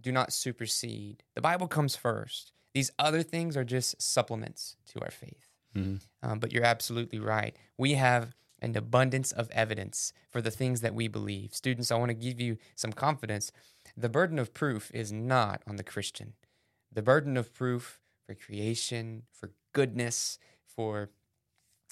do 0.00 0.10
not 0.12 0.32
supersede. 0.32 1.22
The 1.34 1.40
Bible 1.40 1.68
comes 1.68 1.94
first. 1.94 2.52
These 2.74 2.90
other 2.98 3.22
things 3.22 3.56
are 3.56 3.64
just 3.64 4.00
supplements 4.02 4.76
to 4.88 5.00
our 5.00 5.10
faith. 5.10 5.48
Mhm. 5.74 6.00
Um, 6.22 6.38
but 6.40 6.52
you're 6.52 6.64
absolutely 6.64 7.18
right. 7.18 7.56
We 7.76 7.94
have 7.94 8.34
an 8.60 8.76
abundance 8.76 9.32
of 9.32 9.50
evidence 9.50 10.12
for 10.30 10.40
the 10.40 10.50
things 10.50 10.80
that 10.80 10.94
we 10.94 11.08
believe. 11.08 11.54
Students, 11.54 11.90
I 11.90 11.96
want 11.96 12.10
to 12.10 12.14
give 12.14 12.40
you 12.40 12.58
some 12.74 12.92
confidence. 12.92 13.52
The 13.96 14.08
burden 14.08 14.38
of 14.38 14.54
proof 14.54 14.90
is 14.92 15.12
not 15.12 15.62
on 15.66 15.76
the 15.76 15.84
Christian. 15.84 16.34
The 16.90 17.02
burden 17.02 17.36
of 17.36 17.52
proof 17.54 18.00
for 18.26 18.34
creation, 18.34 19.24
for 19.32 19.52
goodness, 19.72 20.38
for 20.64 21.10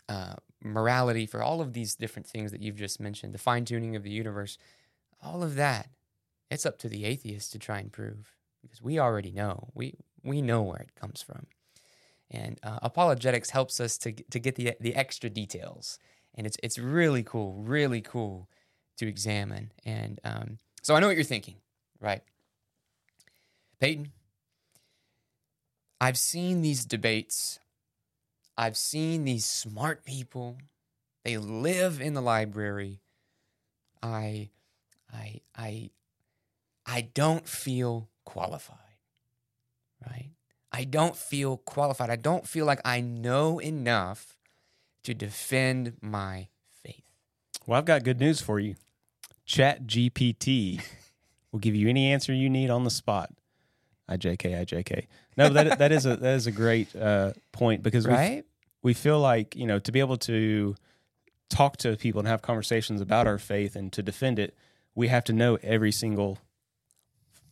uh, 0.08 0.36
morality, 0.62 1.26
for 1.26 1.42
all 1.42 1.60
of 1.60 1.72
these 1.72 1.94
different 1.94 2.26
things 2.26 2.52
that 2.52 2.62
you've 2.62 2.76
just 2.76 3.00
mentioned, 3.00 3.34
the 3.34 3.38
fine 3.38 3.64
tuning 3.64 3.96
of 3.96 4.02
the 4.02 4.10
universe, 4.10 4.58
all 5.22 5.42
of 5.42 5.54
that, 5.56 5.88
it's 6.50 6.66
up 6.66 6.78
to 6.78 6.88
the 6.88 7.04
atheist 7.04 7.52
to 7.52 7.58
try 7.58 7.78
and 7.78 7.92
prove 7.92 8.36
because 8.62 8.82
we 8.82 8.98
already 8.98 9.30
know. 9.30 9.68
We 9.74 9.94
we 10.22 10.42
know 10.42 10.62
where 10.62 10.80
it 10.80 10.94
comes 10.94 11.22
from. 11.22 11.46
And 12.30 12.58
uh, 12.62 12.78
apologetics 12.82 13.50
helps 13.50 13.80
us 13.80 13.98
to 13.98 14.12
to 14.12 14.38
get 14.38 14.56
the 14.56 14.74
the 14.80 14.94
extra 14.94 15.30
details, 15.30 15.98
and 16.34 16.46
it's 16.46 16.56
it's 16.62 16.78
really 16.78 17.22
cool, 17.22 17.62
really 17.62 18.00
cool 18.00 18.48
to 18.98 19.08
examine. 19.08 19.72
And 19.84 20.20
um, 20.24 20.58
so 20.82 20.94
I 20.94 21.00
know 21.00 21.06
what 21.06 21.16
you're 21.16 21.24
thinking, 21.24 21.56
right, 22.00 22.22
Peyton? 23.80 24.12
I've 26.00 26.18
seen 26.18 26.62
these 26.62 26.84
debates. 26.84 27.58
I've 28.60 28.76
seen 28.76 29.24
these 29.24 29.46
smart 29.46 30.04
people. 30.04 30.58
They 31.24 31.38
live 31.38 31.98
in 31.98 32.12
the 32.12 32.20
library. 32.20 33.00
I, 34.02 34.50
I, 35.10 35.40
I, 35.56 35.90
I 36.84 37.08
don't 37.14 37.48
feel 37.48 38.10
qualified, 38.26 38.76
right? 40.06 40.28
I 40.70 40.84
don't 40.84 41.16
feel 41.16 41.56
qualified. 41.56 42.10
I 42.10 42.16
don't 42.16 42.46
feel 42.46 42.66
like 42.66 42.82
I 42.84 43.00
know 43.00 43.60
enough 43.60 44.36
to 45.04 45.14
defend 45.14 45.94
my 46.02 46.48
faith. 46.84 47.08
Well, 47.66 47.78
I've 47.78 47.86
got 47.86 48.04
good 48.04 48.20
news 48.20 48.42
for 48.42 48.60
you. 48.60 48.74
Chat 49.46 49.86
GPT 49.86 50.82
will 51.52 51.60
give 51.60 51.74
you 51.74 51.88
any 51.88 52.12
answer 52.12 52.34
you 52.34 52.50
need 52.50 52.68
on 52.68 52.84
the 52.84 52.90
spot. 52.90 53.30
I 54.06 54.18
JK, 54.18 54.60
I 54.60 54.64
JK. 54.66 55.06
No, 55.38 55.48
that 55.48 55.78
that 55.78 55.92
is 55.92 56.04
a 56.04 56.16
that 56.16 56.34
is 56.34 56.46
a 56.46 56.52
great 56.52 56.94
uh, 56.94 57.32
point 57.52 57.82
because 57.82 58.06
Right? 58.06 58.44
We 58.82 58.94
feel 58.94 59.20
like 59.20 59.54
you 59.56 59.66
know 59.66 59.78
to 59.78 59.92
be 59.92 60.00
able 60.00 60.16
to 60.18 60.74
talk 61.48 61.76
to 61.78 61.96
people 61.96 62.18
and 62.20 62.28
have 62.28 62.42
conversations 62.42 63.00
about 63.00 63.26
our 63.26 63.38
faith 63.38 63.74
and 63.76 63.92
to 63.92 64.02
defend 64.02 64.38
it, 64.38 64.54
we 64.94 65.08
have 65.08 65.24
to 65.24 65.32
know 65.32 65.58
every 65.62 65.92
single 65.92 66.38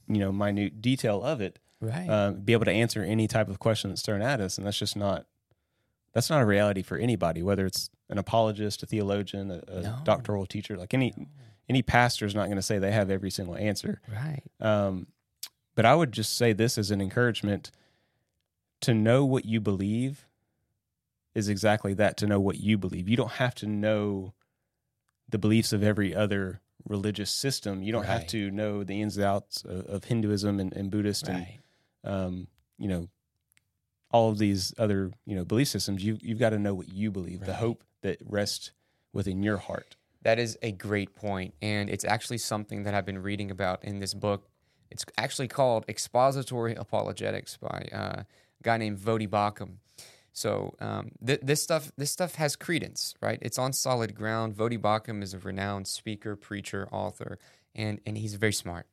you 0.07 0.19
know 0.19 0.33
minute 0.33 0.81
detail 0.81 1.23
of 1.23 1.41
it. 1.41 1.59
Right. 1.81 2.09
Uh, 2.09 2.33
be 2.33 2.53
able 2.55 2.65
to 2.65 2.73
answer 2.73 3.03
any 3.05 3.29
type 3.29 3.49
of 3.49 3.59
question 3.61 3.91
that's 3.91 4.03
thrown 4.03 4.21
at 4.23 4.41
us, 4.41 4.59
and 4.59 4.67
that's 4.67 4.79
just 4.79 4.97
not 4.97 5.27
that's 6.13 6.31
not 6.31 6.43
a 6.43 6.47
reality 6.47 6.83
for 6.83 6.97
anybody, 6.97 7.43
whether 7.43 7.67
it's 7.67 7.91
an 8.09 8.19
apologist, 8.19 8.83
a 8.83 8.87
theologian, 8.87 9.51
a, 9.51 9.63
a 9.69 9.83
No. 9.83 9.99
doctoral 10.05 10.47
teacher. 10.47 10.77
Like 10.77 10.95
any 10.95 11.15
any 11.69 11.83
pastor 11.83 12.25
is 12.25 12.35
not 12.35 12.47
going 12.47 12.57
to 12.57 12.63
say 12.63 12.79
they 12.79 12.93
have 12.93 13.11
every 13.11 13.31
single 13.31 13.55
answer. 13.55 14.01
right. 14.11 14.43
Um, 14.59 15.07
but 15.75 15.85
I 15.85 15.95
would 15.95 16.11
just 16.13 16.37
say 16.37 16.53
this 16.55 16.79
as 16.79 16.91
an 16.91 17.01
encouragement 17.01 17.71
to 18.81 18.95
know 18.95 19.25
what 19.25 19.45
you 19.45 19.61
believe 19.61 20.27
is 21.35 21.49
exactly 21.49 21.95
that 21.95 22.17
to 22.19 22.27
know 22.27 22.41
what 22.41 22.59
you 22.59 22.79
believe. 22.79 23.09
You 23.09 23.17
don't 23.17 23.33
have 23.33 23.55
to 23.57 23.67
know 23.67 24.35
the 25.29 25.39
beliefs 25.39 25.73
of 25.73 25.83
every 25.83 26.15
other 26.15 26.61
religious 26.87 27.31
system. 27.31 27.83
You 27.83 27.93
don't 27.93 28.07
have 28.07 28.27
to 28.29 28.51
know 28.51 28.83
the 28.85 29.01
ins 29.03 29.17
and 29.17 29.27
outs 29.27 29.63
of, 29.65 29.87
of 29.87 30.05
Hinduism 30.05 30.59
and, 30.61 30.73
and 30.75 30.91
Buddhist 30.91 31.29
Right. 31.29 31.59
and 32.05 32.15
um, 32.15 32.47
you 32.79 32.89
know 32.89 33.09
all 34.11 34.31
of 34.31 34.39
these 34.39 34.73
other 34.79 35.13
you 35.27 35.37
know 35.37 35.45
belief 35.45 35.69
systems. 35.69 36.03
You 36.03 36.19
you've 36.23 36.39
got 36.39 36.51
to 36.51 36.59
know 36.59 36.75
what 36.75 36.89
you 36.89 37.11
believe, 37.11 37.41
the 37.41 37.55
hope 37.55 37.85
that 38.03 38.19
rests 38.25 38.71
within 39.13 39.43
your 39.43 39.59
heart. 39.59 39.97
That 40.23 40.39
is 40.39 40.59
a 40.63 40.73
great 40.73 41.15
point, 41.15 41.55
and 41.63 41.89
it's 41.91 42.05
actually 42.05 42.39
something 42.39 42.85
that 42.85 42.95
I've 42.95 43.07
been 43.07 43.23
reading 43.23 43.51
about 43.51 43.85
in 43.85 43.99
this 44.01 44.15
book. 44.15 44.49
It's 44.91 45.05
actually 45.19 45.49
called 45.49 45.85
Expository 45.89 46.75
Apologetics 46.75 47.57
by 47.59 47.87
uh, 47.93 47.97
a 48.23 48.27
guy 48.63 48.79
named 48.79 48.99
Voddie 48.99 49.29
Baucham. 49.29 49.77
So 50.39 50.77
um, 50.81 51.11
th- 51.27 51.41
this 51.43 51.61
stuff, 51.61 51.91
this 51.97 52.13
stuff 52.13 52.37
has 52.37 52.55
credence, 52.55 53.15
right? 53.21 53.41
It's 53.43 53.59
on 53.59 53.73
solid 53.73 54.15
ground. 54.15 54.55
Voddie 54.55 54.79
Baucham 54.79 55.21
is 55.21 55.35
a 55.35 55.39
renowned 55.41 55.89
speaker, 55.89 56.37
preacher, 56.37 56.89
author, 56.93 57.41
and 57.75 58.01
and 58.07 58.17
he's 58.17 58.35
very 58.35 58.53
smart. 58.53 58.87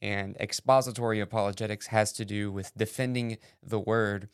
And 0.00 0.36
expository 0.38 1.20
apologetics 1.20 1.88
has 1.88 2.12
to 2.14 2.24
do 2.24 2.50
with 2.50 2.72
defending 2.76 3.36
the 3.62 3.78
word 3.78 4.30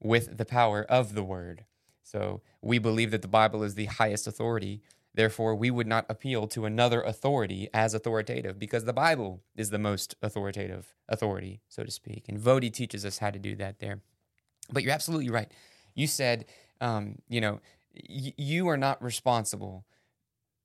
with 0.00 0.38
the 0.38 0.44
power 0.44 0.82
of 0.82 1.14
the 1.14 1.22
word. 1.22 1.66
So 2.02 2.42
we 2.60 2.80
believe 2.80 3.12
that 3.12 3.22
the 3.22 3.28
Bible 3.28 3.62
is 3.62 3.76
the 3.76 3.86
highest 3.86 4.26
authority. 4.26 4.82
Therefore, 5.14 5.54
we 5.54 5.70
would 5.70 5.86
not 5.86 6.06
appeal 6.08 6.48
to 6.48 6.64
another 6.64 7.00
authority 7.00 7.68
as 7.72 7.94
authoritative 7.94 8.58
because 8.58 8.86
the 8.86 8.92
Bible 8.92 9.40
is 9.54 9.70
the 9.70 9.78
most 9.78 10.16
authoritative 10.20 10.94
authority, 11.08 11.60
so 11.68 11.84
to 11.84 11.92
speak. 11.92 12.24
And 12.28 12.40
Voddie 12.40 12.72
teaches 12.72 13.04
us 13.04 13.18
how 13.18 13.30
to 13.30 13.38
do 13.38 13.54
that 13.56 13.78
there. 13.78 14.00
But 14.72 14.82
you're 14.82 14.92
absolutely 14.92 15.30
right. 15.30 15.52
You 15.94 16.06
said, 16.06 16.46
um, 16.80 17.16
you 17.28 17.40
know, 17.40 17.60
y- 17.94 18.34
you 18.36 18.68
are 18.68 18.76
not 18.76 19.02
responsible 19.02 19.84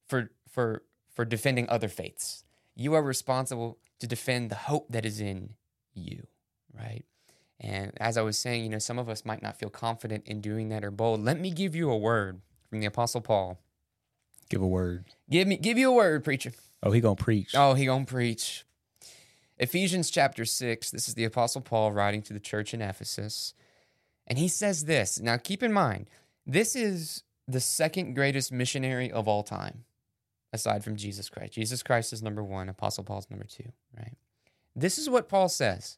for 0.07 0.31
for 0.49 0.83
for 1.13 1.25
defending 1.25 1.67
other 1.69 1.87
faiths. 1.87 2.43
You 2.75 2.93
are 2.93 3.01
responsible 3.03 3.79
to 3.99 4.07
defend 4.07 4.51
the 4.51 4.55
hope 4.55 4.87
that 4.91 5.05
is 5.05 5.19
in 5.19 5.55
you, 5.93 6.27
right? 6.73 7.03
And 7.59 7.91
as 7.99 8.17
I 8.17 8.21
was 8.21 8.37
saying, 8.37 8.63
you 8.63 8.69
know, 8.69 8.77
some 8.77 8.99
of 8.99 9.09
us 9.09 9.25
might 9.25 9.41
not 9.41 9.57
feel 9.57 9.69
confident 9.69 10.25
in 10.27 10.41
doing 10.41 10.69
that 10.69 10.83
or 10.85 10.91
bold. 10.91 11.23
Let 11.23 11.39
me 11.39 11.49
give 11.49 11.75
you 11.75 11.89
a 11.89 11.97
word 11.97 12.41
from 12.69 12.79
the 12.79 12.85
Apostle 12.85 13.21
Paul. 13.21 13.59
Give 14.49 14.61
a 14.61 14.67
word. 14.67 15.05
Give 15.29 15.47
me 15.47 15.57
give 15.57 15.77
you 15.77 15.89
a 15.89 15.95
word, 15.95 16.23
preacher. 16.23 16.51
Oh, 16.83 16.91
he 16.91 17.01
gonna 17.01 17.15
preach. 17.15 17.53
Oh, 17.55 17.73
he 17.73 17.85
gonna 17.85 18.05
preach. 18.05 18.63
Ephesians 19.57 20.11
chapter 20.11 20.45
6, 20.45 20.91
this 20.91 21.07
is 21.07 21.15
the 21.15 21.23
Apostle 21.25 21.61
Paul 21.61 21.91
writing 21.91 22.21
to 22.23 22.33
the 22.33 22.39
church 22.39 22.75
in 22.75 22.81
Ephesus. 22.81 23.55
And 24.27 24.37
he 24.37 24.47
says 24.47 24.85
this. 24.85 25.19
Now 25.19 25.37
keep 25.37 25.63
in 25.63 25.73
mind, 25.73 26.09
this 26.45 26.75
is 26.75 27.23
the 27.47 27.61
second 27.61 28.13
greatest 28.13 28.51
missionary 28.51 29.09
of 29.11 29.27
all 29.27 29.41
time, 29.41 29.85
aside 30.51 30.83
from 30.83 30.97
Jesus 30.97 31.29
Christ. 31.29 31.53
Jesus 31.53 31.81
Christ 31.81 32.11
is 32.13 32.21
number 32.21 32.43
one, 32.43 32.69
Apostle 32.69 33.03
Paul's 33.03 33.29
number 33.29 33.45
two, 33.45 33.71
right? 33.97 34.17
This 34.75 34.97
is 34.97 35.09
what 35.09 35.29
Paul 35.29 35.49
says 35.49 35.97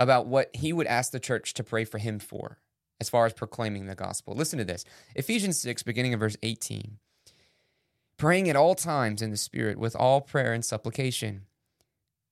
about 0.00 0.26
what 0.26 0.54
he 0.54 0.72
would 0.72 0.86
ask 0.86 1.10
the 1.10 1.20
church 1.20 1.54
to 1.54 1.64
pray 1.64 1.84
for 1.84 1.98
him 1.98 2.18
for 2.18 2.58
as 3.00 3.08
far 3.08 3.26
as 3.26 3.32
proclaiming 3.32 3.86
the 3.86 3.94
gospel. 3.94 4.34
Listen 4.34 4.58
to 4.58 4.64
this 4.64 4.84
Ephesians 5.14 5.60
6, 5.60 5.82
beginning 5.82 6.14
of 6.14 6.20
verse 6.20 6.36
18. 6.42 6.98
Praying 8.16 8.48
at 8.48 8.56
all 8.56 8.74
times 8.74 9.22
in 9.22 9.30
the 9.30 9.36
Spirit 9.36 9.78
with 9.78 9.94
all 9.94 10.20
prayer 10.20 10.52
and 10.52 10.64
supplication. 10.64 11.42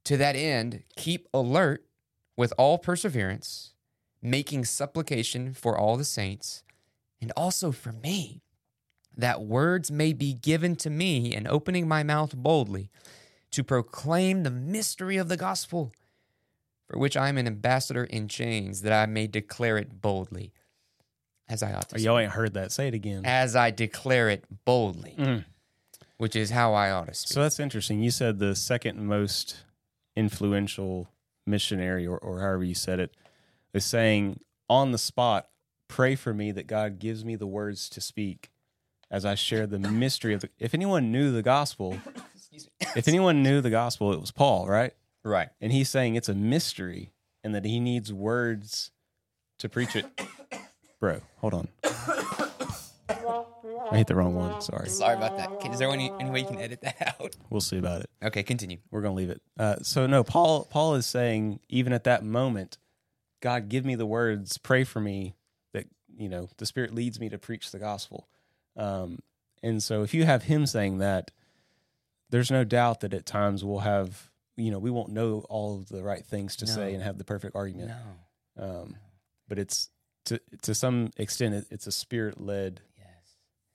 To 0.05 0.17
that 0.17 0.37
end, 0.37 0.83
keep 0.97 1.29
alert 1.35 1.85
with 2.37 2.53
all 2.59 2.79
perseverance, 2.79 3.75
making 4.27 4.65
supplication 4.65 5.55
for 5.55 5.79
all 5.79 5.97
the 5.97 6.05
saints, 6.05 6.63
and 7.21 7.33
also 7.37 7.73
for 7.73 7.93
me, 7.93 8.43
that 9.17 9.41
words 9.43 9.91
may 9.91 10.13
be 10.13 10.35
given 10.35 10.77
to 10.77 10.91
me 10.91 11.35
and 11.35 11.49
opening 11.49 11.89
my 11.89 12.03
mouth 12.03 12.37
boldly 12.37 12.91
to 13.53 13.65
proclaim 13.65 14.43
the 14.43 14.51
mystery 14.51 15.17
of 15.17 15.29
the 15.29 15.37
gospel 15.37 15.93
for 16.87 16.99
which 16.99 17.17
I 17.17 17.29
am 17.29 17.39
an 17.39 17.47
ambassador 17.49 18.05
in 18.05 18.29
chains, 18.29 18.83
that 18.83 18.93
I 18.93 19.07
may 19.07 19.27
declare 19.27 19.77
it 19.77 20.01
boldly, 20.01 20.53
as 21.49 21.61
I 21.63 21.73
ought 21.73 21.89
to. 21.89 21.97
Oh, 21.97 21.99
y'all 21.99 22.19
ain't 22.19 22.31
heard 22.33 22.55
that. 22.55 22.71
Say 22.71 22.87
it 22.89 22.95
again. 22.95 23.23
As 23.25 23.57
I 23.57 23.73
declare 23.73 24.29
it 24.29 24.45
boldly, 24.65 25.15
Mm. 25.19 25.45
which 26.19 26.37
is 26.37 26.51
how 26.51 26.75
I 26.75 26.91
ought 26.93 27.09
to 27.09 27.15
speak. 27.15 27.33
So 27.33 27.43
that's 27.43 27.59
interesting. 27.59 28.01
You 28.03 28.13
said 28.13 28.39
the 28.39 28.55
second 28.55 29.05
most 29.05 29.65
influential 30.15 31.09
missionary, 31.45 32.07
or, 32.07 32.19
or 32.19 32.41
however 32.41 32.63
you 32.65 32.75
said 32.75 33.01
it, 33.01 33.15
is 33.77 33.85
saying 33.85 34.41
on 34.69 34.93
the 34.93 34.99
spot, 34.99 35.49
pray 35.89 36.15
for 36.15 36.35
me 36.35 36.53
that 36.53 36.67
God 36.67 36.99
gives 36.99 37.25
me 37.25 37.37
the 37.37 37.47
words 37.47 37.89
to 37.91 38.01
speak 38.01 38.51
as 39.11 39.25
I 39.25 39.35
share 39.35 39.67
the 39.67 39.79
mystery 39.79 40.35
of 40.35 40.41
the. 40.41 40.49
If 40.59 40.75
anyone 40.75 41.13
knew 41.13 41.31
the 41.31 41.43
gospel, 41.43 41.99
if 42.97 43.09
anyone 43.09 43.43
knew 43.43 43.61
the 43.61 43.71
gospel, 43.71 44.13
it 44.13 44.21
was 44.21 44.31
Paul, 44.31 44.67
right? 44.67 44.93
right. 45.25 45.49
And 45.61 45.73
he's 45.73 45.89
saying 45.89 46.17
it's 46.17 46.29
a 46.29 46.35
mystery 46.35 47.13
and 47.45 47.55
that 47.55 47.65
he 47.65 47.81
needs 47.81 48.13
words 48.13 48.91
to 49.59 49.69
preach 49.69 49.97
it. 49.97 50.07
Bro, 51.01 51.21
hold 51.39 51.55
on. 51.55 51.69
I 53.91 53.99
hit 53.99 54.09
the 54.09 54.17
wrong 54.17 54.35
one. 54.35 54.61
Sorry. 54.61 54.89
Sorry 54.89 55.15
about 55.17 55.37
that. 55.37 55.71
Is 55.73 55.79
there 55.79 55.91
any, 55.91 56.11
any 56.19 56.31
way 56.31 56.41
you 56.41 56.47
can 56.47 56.59
edit 56.59 56.81
that 56.83 57.17
out? 57.21 57.37
We'll 57.51 57.61
see 57.61 57.79
about 57.79 58.01
it. 58.01 58.11
Okay, 58.23 58.43
continue. 58.43 58.79
We're 58.91 59.03
gonna 59.03 59.15
leave 59.15 59.31
it. 59.31 59.41
Uh, 59.59 59.77
so 59.83 60.07
no, 60.07 60.25
Paul. 60.25 60.65
Paul 60.65 60.95
is 60.95 61.07
saying 61.07 61.61
even 61.69 61.93
at 61.93 62.05
that 62.05 62.25
moment, 62.25 62.79
God, 63.47 63.69
give 63.69 63.85
me 63.85 63.95
the 63.95 64.07
words. 64.07 64.59
Pray 64.59 64.83
for 64.83 64.99
me 64.99 65.37
that 65.73 65.87
you 66.17 66.29
know 66.29 66.49
the 66.57 66.67
Spirit 66.67 66.93
leads 66.93 67.21
me 67.21 67.29
to 67.29 67.39
preach 67.39 67.71
the 67.71 67.79
gospel. 67.79 68.27
Um, 68.77 69.21
and 69.63 69.81
so 69.81 70.03
if 70.03 70.13
you 70.15 70.25
have 70.25 70.43
him 70.43 70.67
saying 70.67 70.99
that, 70.99 71.31
there's 72.31 72.51
no 72.51 72.65
doubt 72.65 73.03
that 73.03 73.15
at 73.15 73.25
times 73.25 73.65
we'll 73.65 73.79
have 73.79 74.33
you 74.57 74.73
know 74.73 74.81
we 74.81 74.91
won't 74.91 75.11
know 75.11 75.45
all 75.49 75.77
of 75.77 75.89
the 75.89 76.03
right 76.03 76.27
things 76.27 76.57
to 76.57 76.67
say 76.67 76.93
and 76.93 77.05
have 77.05 77.19
the 77.19 77.25
perfect 77.25 77.55
argument. 77.55 77.93
No. 78.57 78.65
Um, 78.65 78.97
but 79.47 79.61
it's 79.61 79.91
to 80.25 80.41
to 80.63 80.75
some 80.75 81.13
extent 81.17 81.69
it's 81.71 81.87
a 81.87 81.93
spirit 81.93 82.41
led 82.41 82.81
Yes. 82.99 83.07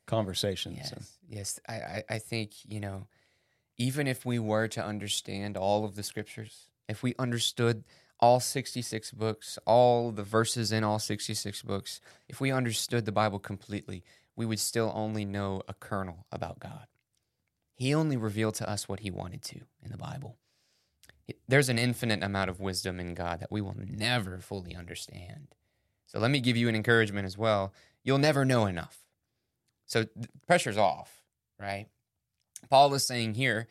conversation. 0.06 0.74
Yes. 0.76 0.90
So. 0.90 0.98
Yes. 1.30 1.60
I, 1.70 1.74
I, 1.74 2.04
I 2.10 2.20
think, 2.20 2.52
you 2.68 2.82
know, 2.82 3.08
even 3.78 4.06
if 4.06 4.26
we 4.26 4.38
were 4.38 4.68
to 4.68 4.84
understand 4.84 5.56
all 5.56 5.86
of 5.86 5.96
the 5.96 6.04
scriptures, 6.04 6.66
if 6.90 7.02
we 7.02 7.16
understood 7.18 7.86
all 8.22 8.40
66 8.40 9.12
books, 9.12 9.58
all 9.66 10.12
the 10.12 10.24
verses 10.24 10.72
in 10.72 10.84
all 10.84 11.00
66 11.00 11.62
books, 11.64 12.00
if 12.30 12.40
we 12.40 12.52
understood 12.52 13.06
the 13.06 13.12
Bible 13.12 13.40
completely, 13.40 14.04
we 14.36 14.46
would 14.46 14.60
still 14.60 14.92
only 14.96 15.26
know 15.26 15.62
a 15.68 15.74
kernel 15.74 16.26
about 16.32 16.60
God. 16.60 16.86
He 17.76 17.96
only 17.96 18.18
revealed 18.18 18.56
to 18.56 18.70
us 18.70 18.88
what 18.88 19.00
he 19.00 19.10
wanted 19.10 19.42
to 19.44 19.62
in 19.82 19.92
the 19.92 19.98
Bible. 19.98 20.38
There's 21.48 21.70
an 21.70 21.80
infinite 21.80 22.24
amount 22.24 22.50
of 22.50 22.60
wisdom 22.60 23.00
in 23.00 23.16
God 23.16 23.40
that 23.40 23.52
we 23.52 23.62
will 23.62 23.76
never 23.76 24.38
fully 24.40 24.76
understand. 24.76 25.48
So 26.06 26.20
let 26.20 26.30
me 26.30 26.42
give 26.42 26.58
you 26.58 26.70
an 26.70 26.76
encouragement 26.76 27.26
as 27.26 27.38
well. 27.38 27.74
You'll 28.04 28.18
never 28.18 28.46
know 28.46 28.66
enough. 28.66 29.00
So 29.86 30.06
pressure's 30.46 30.78
off, 30.78 31.24
right? 31.60 31.88
Paul 32.70 32.94
is 32.94 33.06
saying 33.06 33.34
here, 33.34 33.68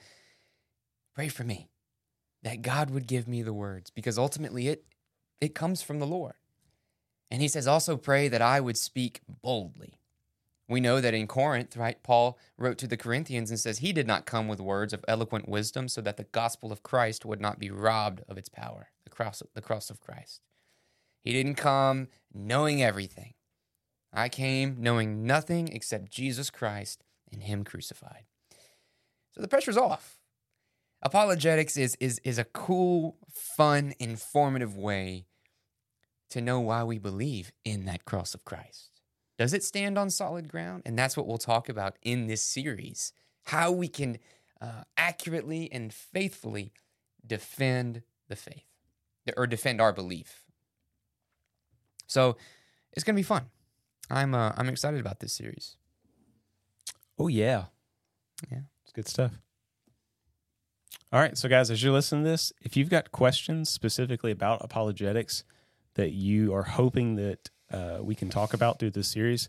pray 1.15 1.29
for 1.29 1.45
me 1.45 1.69
that 2.42 2.62
God 2.62 2.90
would 2.90 3.07
give 3.07 3.29
me 3.29 3.42
the 3.42 3.53
words 3.53 3.90
because 3.90 4.18
ultimately 4.18 4.68
it 4.68 4.85
it 5.40 5.55
comes 5.55 5.83
from 5.83 5.98
the 5.98 6.07
Lord. 6.07 6.35
And 7.31 7.40
he 7.40 7.48
says 7.48 7.66
also 7.66 7.96
pray 7.96 8.29
that 8.29 8.42
I 8.42 8.61
would 8.61 8.76
speak 8.76 9.20
boldly. 9.29 10.00
We 10.68 10.81
know 10.81 11.00
that 11.00 11.14
in 11.14 11.26
Corinth, 11.26 11.76
right, 11.76 12.00
Paul 12.03 12.38
wrote 12.57 12.79
to 12.79 12.87
the 12.87 12.96
Corinthians 12.96 13.50
and 13.50 13.59
says 13.59 13.79
he 13.79 13.92
did 13.92 14.07
not 14.07 14.26
come 14.26 14.46
with 14.46 14.61
words 14.61 14.92
of 14.92 15.05
eloquent 15.09 15.48
wisdom 15.48 15.88
so 15.88 16.00
that 16.00 16.16
the 16.16 16.24
gospel 16.24 16.70
of 16.70 16.83
Christ 16.83 17.24
would 17.24 17.40
not 17.40 17.59
be 17.59 17.70
robbed 17.70 18.22
of 18.29 18.38
its 18.38 18.48
power, 18.48 18.90
the 19.05 19.11
cross 19.11 19.42
the 19.55 19.62
cross 19.62 19.90
of 19.90 20.00
Christ. 20.00 20.42
He 21.22 21.33
didn't 21.33 21.57
come 21.57 22.09
knowing 22.33 22.83
everything. 22.83 23.35
I 24.12 24.29
came 24.29 24.76
knowing 24.79 25.24
nothing 25.24 25.68
except 25.68 26.11
Jesus 26.11 26.50
Christ 26.50 27.03
and 27.33 27.42
Him 27.42 27.64
crucified. 27.64 28.24
So 29.33 29.40
the 29.40 29.48
pressure's 29.48 29.76
off. 29.76 30.19
Apologetics 31.03 31.77
is, 31.77 31.97
is, 32.01 32.21
is 32.25 32.39
a 32.39 32.45
cool, 32.45 33.17
fun, 33.33 33.95
informative 33.99 34.77
way 34.77 35.27
to 36.31 36.41
know 36.41 36.61
why 36.61 36.85
we 36.85 36.99
believe 36.99 37.53
in 37.65 37.87
that 37.87 38.05
cross 38.05 38.35
of 38.35 38.45
Christ. 38.45 39.01
Does 39.39 39.55
it 39.55 39.65
stand 39.65 39.99
on 39.99 40.11
solid 40.11 40.49
ground? 40.49 40.83
And 40.85 40.99
that's 40.99 41.17
what 41.17 41.27
we'll 41.27 41.39
talk 41.39 41.69
about 41.69 41.97
in 42.03 42.27
this 42.27 42.43
series 42.43 43.13
how 43.45 43.73
we 43.73 43.89
can 43.89 44.19
uh, 44.61 44.83
accurately 44.99 45.73
and 45.73 45.93
faithfully 45.93 46.73
defend 47.27 48.03
the 48.29 48.37
faith 48.37 48.67
or 49.37 49.47
defend 49.47 49.81
our 49.81 49.93
belief. 49.93 50.45
So 52.07 52.37
it's 52.93 53.03
going 53.03 53.15
to 53.15 53.19
be 53.19 53.25
fun. 53.25 53.47
I'm 54.11 54.35
uh, 54.35 54.53
I'm 54.57 54.69
excited 54.69 55.01
about 55.01 55.21
this 55.21 55.33
series. 55.33 55.77
Oh 57.19 57.29
yeah, 57.29 57.67
Yeah. 58.51 58.61
it's 58.83 58.93
good 58.93 59.09
stuff. 59.09 59.33
All 61.12 61.20
right, 61.20 61.37
so 61.37 61.48
guys, 61.48 61.70
as 61.70 61.83
you're 61.83 61.92
listening 61.92 62.24
to 62.24 62.31
this, 62.31 62.53
if 62.62 62.76
you've 62.76 62.90
got 62.90 63.11
questions 63.11 63.68
specifically 63.68 64.31
about 64.31 64.64
apologetics 64.64 65.44
that 65.94 66.12
you 66.12 66.55
are 66.55 66.62
hoping 66.62 67.16
that 67.16 67.50
uh, 67.72 67.98
we 68.00 68.14
can 68.14 68.29
talk 68.29 68.55
about 68.55 68.79
through 68.79 68.90
this 68.90 69.09
series, 69.09 69.48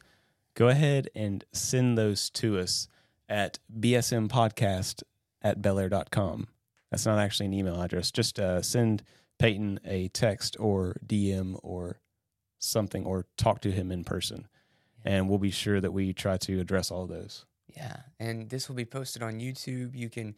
go 0.55 0.69
ahead 0.69 1.09
and 1.15 1.43
send 1.51 1.97
those 1.97 2.29
to 2.31 2.57
us 2.57 2.87
at 3.29 3.59
bsmpodcast 3.79 5.03
at 5.41 5.61
bellaire.com. 5.61 6.47
That's 6.89 7.05
not 7.05 7.19
actually 7.19 7.45
an 7.45 7.53
email 7.53 7.81
address. 7.81 8.11
Just 8.11 8.39
uh, 8.39 8.61
send 8.61 9.03
Peyton 9.39 9.79
a 9.85 10.09
text 10.09 10.57
or 10.59 10.97
DM 11.05 11.57
or 11.63 11.99
something 12.59 13.05
or 13.05 13.25
talk 13.37 13.61
to 13.61 13.71
him 13.71 13.91
in 13.91 14.03
person. 14.03 14.47
And 15.03 15.29
we'll 15.29 15.39
be 15.39 15.51
sure 15.51 15.79
that 15.79 15.93
we 15.93 16.13
try 16.13 16.37
to 16.37 16.59
address 16.59 16.91
all 16.91 17.07
those. 17.07 17.45
Yeah, 17.75 17.97
and 18.19 18.49
this 18.49 18.67
will 18.67 18.75
be 18.75 18.85
posted 18.85 19.23
on 19.23 19.39
YouTube. 19.39 19.95
You 19.95 20.09
can 20.09 20.35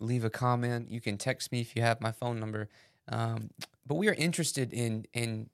leave 0.00 0.24
a 0.24 0.30
comment. 0.30 0.90
You 0.90 1.00
can 1.00 1.18
text 1.18 1.52
me 1.52 1.60
if 1.60 1.76
you 1.76 1.82
have 1.82 2.00
my 2.00 2.12
phone 2.12 2.40
number. 2.40 2.68
Um, 3.08 3.50
but 3.86 3.96
we 3.96 4.08
are 4.08 4.14
interested 4.14 4.72
in 4.72 5.06
in 5.12 5.50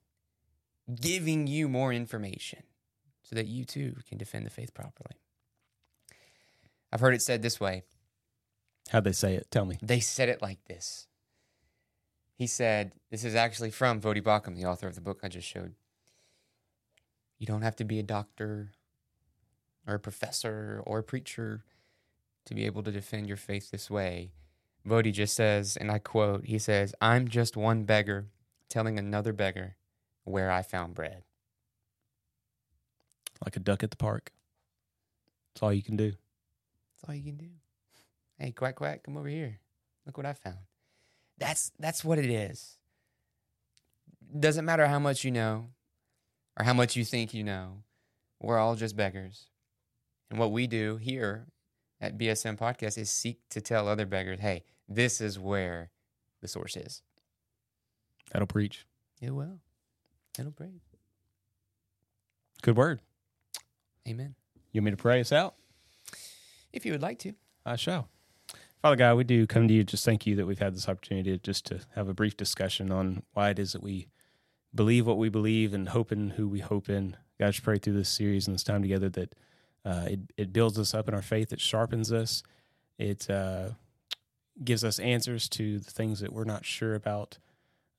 giving 0.93 1.47
you 1.47 1.69
more 1.69 1.93
information 1.93 2.63
so 3.23 3.35
that 3.35 3.47
you 3.47 3.65
too 3.65 3.95
can 4.07 4.17
defend 4.17 4.45
the 4.45 4.49
faith 4.49 4.73
properly. 4.73 5.15
I've 6.91 6.99
heard 6.99 7.13
it 7.13 7.21
said 7.21 7.41
this 7.41 7.59
way. 7.59 7.83
How'd 8.89 9.05
they 9.05 9.13
say 9.13 9.35
it? 9.35 9.49
Tell 9.51 9.65
me. 9.65 9.77
They 9.81 9.99
said 9.99 10.27
it 10.27 10.41
like 10.41 10.65
this. 10.65 11.07
He 12.35 12.47
said, 12.47 12.93
"This 13.09 13.23
is 13.23 13.35
actually 13.35 13.71
from 13.71 14.01
Voddie 14.01 14.23
Baucham, 14.23 14.55
the 14.55 14.65
author 14.65 14.87
of 14.87 14.95
the 14.95 15.01
book 15.01 15.19
I 15.23 15.29
just 15.29 15.47
showed. 15.47 15.75
You 17.37 17.47
don't 17.47 17.61
have 17.61 17.75
to 17.77 17.85
be 17.85 17.99
a 17.99 18.03
doctor 18.03 18.71
or 19.87 19.95
a 19.95 19.99
professor 19.99 20.81
or 20.85 20.99
a 20.99 21.03
preacher 21.03 21.63
to 22.45 22.55
be 22.55 22.65
able 22.65 22.83
to 22.83 22.91
defend 22.91 23.27
your 23.27 23.37
faith 23.37 23.71
this 23.71 23.89
way. 23.89 24.31
Voddie 24.87 25.13
just 25.13 25.35
says, 25.35 25.77
and 25.77 25.91
I 25.91 25.99
quote, 25.99 26.45
he 26.45 26.57
says, 26.57 26.95
I'm 27.01 27.27
just 27.27 27.55
one 27.55 27.83
beggar 27.83 28.27
telling 28.69 28.97
another 28.97 29.33
beggar 29.33 29.75
where 30.23 30.51
I 30.51 30.61
found 30.61 30.95
bread. 30.95 31.23
Like 33.43 33.55
a 33.55 33.59
duck 33.59 33.83
at 33.83 33.91
the 33.91 33.97
park. 33.97 34.31
That's 35.53 35.63
all 35.63 35.73
you 35.73 35.83
can 35.83 35.97
do. 35.97 36.11
That's 36.11 37.09
all 37.09 37.15
you 37.15 37.23
can 37.23 37.37
do. 37.37 37.49
Hey, 38.37 38.51
quack, 38.51 38.75
quack, 38.75 39.03
come 39.03 39.17
over 39.17 39.27
here. 39.27 39.59
Look 40.05 40.17
what 40.17 40.25
I 40.25 40.33
found. 40.33 40.57
That's 41.37 41.71
that's 41.79 42.03
what 42.03 42.19
it 42.19 42.29
is. 42.29 42.77
Doesn't 44.39 44.65
matter 44.65 44.87
how 44.87 44.99
much 44.99 45.23
you 45.23 45.31
know 45.31 45.69
or 46.57 46.65
how 46.65 46.73
much 46.73 46.95
you 46.95 47.03
think 47.03 47.33
you 47.33 47.43
know. 47.43 47.83
We're 48.39 48.57
all 48.57 48.75
just 48.75 48.95
beggars. 48.95 49.47
And 50.29 50.39
what 50.39 50.51
we 50.51 50.65
do 50.65 50.97
here 50.97 51.47
at 52.01 52.17
BSM 52.17 52.57
Podcast 52.57 52.97
is 52.97 53.09
seek 53.09 53.39
to 53.49 53.61
tell 53.61 53.87
other 53.87 54.05
beggars, 54.05 54.39
hey, 54.39 54.63
this 54.89 55.21
is 55.21 55.39
where 55.39 55.91
the 56.41 56.47
source 56.47 56.75
is. 56.75 57.01
That'll 58.31 58.47
preach. 58.47 58.85
It 59.21 59.31
will. 59.31 59.59
It'll 60.37 60.51
pray. 60.51 60.71
Good 62.61 62.75
word. 62.75 63.01
Amen. 64.07 64.35
You 64.71 64.81
want 64.81 64.85
me 64.85 64.91
to 64.91 64.97
pray 64.97 65.19
us 65.19 65.31
out? 65.31 65.55
If 66.73 66.85
you 66.85 66.91
would 66.91 67.01
like 67.01 67.19
to. 67.19 67.33
I 67.65 67.75
shall. 67.75 68.07
Father 68.81 68.95
God, 68.95 69.17
we 69.17 69.23
do 69.23 69.45
come 69.45 69.67
to 69.67 69.73
you. 69.73 69.83
Just 69.83 70.05
thank 70.05 70.25
you 70.25 70.35
that 70.37 70.47
we've 70.47 70.57
had 70.57 70.73
this 70.73 70.89
opportunity 70.89 71.37
just 71.37 71.65
to 71.67 71.81
have 71.95 72.07
a 72.07 72.15
brief 72.15 72.35
discussion 72.35 72.91
on 72.91 73.21
why 73.33 73.49
it 73.49 73.59
is 73.59 73.73
that 73.73 73.83
we 73.83 74.07
believe 74.73 75.05
what 75.05 75.17
we 75.19 75.29
believe 75.29 75.73
and 75.73 75.89
hope 75.89 76.11
in 76.11 76.31
who 76.31 76.47
we 76.47 76.59
hope 76.59 76.89
in. 76.89 77.15
God, 77.39 77.53
I 77.55 77.59
pray 77.61 77.77
through 77.77 77.93
this 77.93 78.09
series 78.09 78.47
and 78.47 78.55
this 78.55 78.63
time 78.63 78.81
together 78.81 79.09
that 79.09 79.35
uh, 79.85 80.05
it, 80.07 80.19
it 80.37 80.53
builds 80.53 80.77
us 80.77 80.93
up 80.93 81.07
in 81.07 81.13
our 81.13 81.21
faith, 81.21 81.51
it 81.51 81.59
sharpens 81.59 82.11
us, 82.11 82.43
it 82.97 83.29
uh, 83.29 83.69
gives 84.63 84.83
us 84.83 84.99
answers 84.99 85.49
to 85.49 85.79
the 85.79 85.91
things 85.91 86.19
that 86.19 86.33
we're 86.33 86.43
not 86.43 86.65
sure 86.65 86.93
about, 86.93 87.37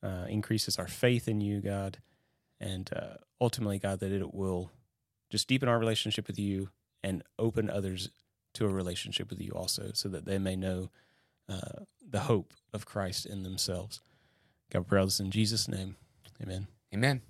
uh, 0.03 0.27
increases 0.29 0.79
our 0.79 0.87
faith 0.87 1.29
in 1.29 1.41
you, 1.41 1.61
God, 1.61 1.99
and 2.61 2.91
uh, 2.95 3.17
ultimately, 3.41 3.79
God, 3.79 4.01
that 4.01 4.13
it 4.13 4.33
will 4.33 4.71
just 5.31 5.49
deepen 5.49 5.69
our 5.69 5.79
relationship 5.79 6.27
with 6.27 6.39
you 6.39 6.69
and 7.03 7.23
open 7.39 7.69
others 7.69 8.11
to 8.55 8.67
a 8.67 8.69
relationship 8.69 9.31
with 9.31 9.41
you 9.41 9.51
also, 9.53 9.91
so 9.95 10.09
that 10.09 10.25
they 10.25 10.39
may 10.39 10.55
know 10.55 10.91
uh, 11.49 11.85
the 12.09 12.21
hope 12.21 12.53
of 12.73 12.87
Christ 12.87 13.27
in 13.27 13.43
themselves. 13.43 14.01
God, 14.71 14.81
we 14.81 14.85
pray 14.85 15.05
this 15.05 15.21
in 15.21 15.31
Jesus' 15.31 15.69
name. 15.69 15.97
Amen. 16.41 16.67
Amen. 16.95 17.23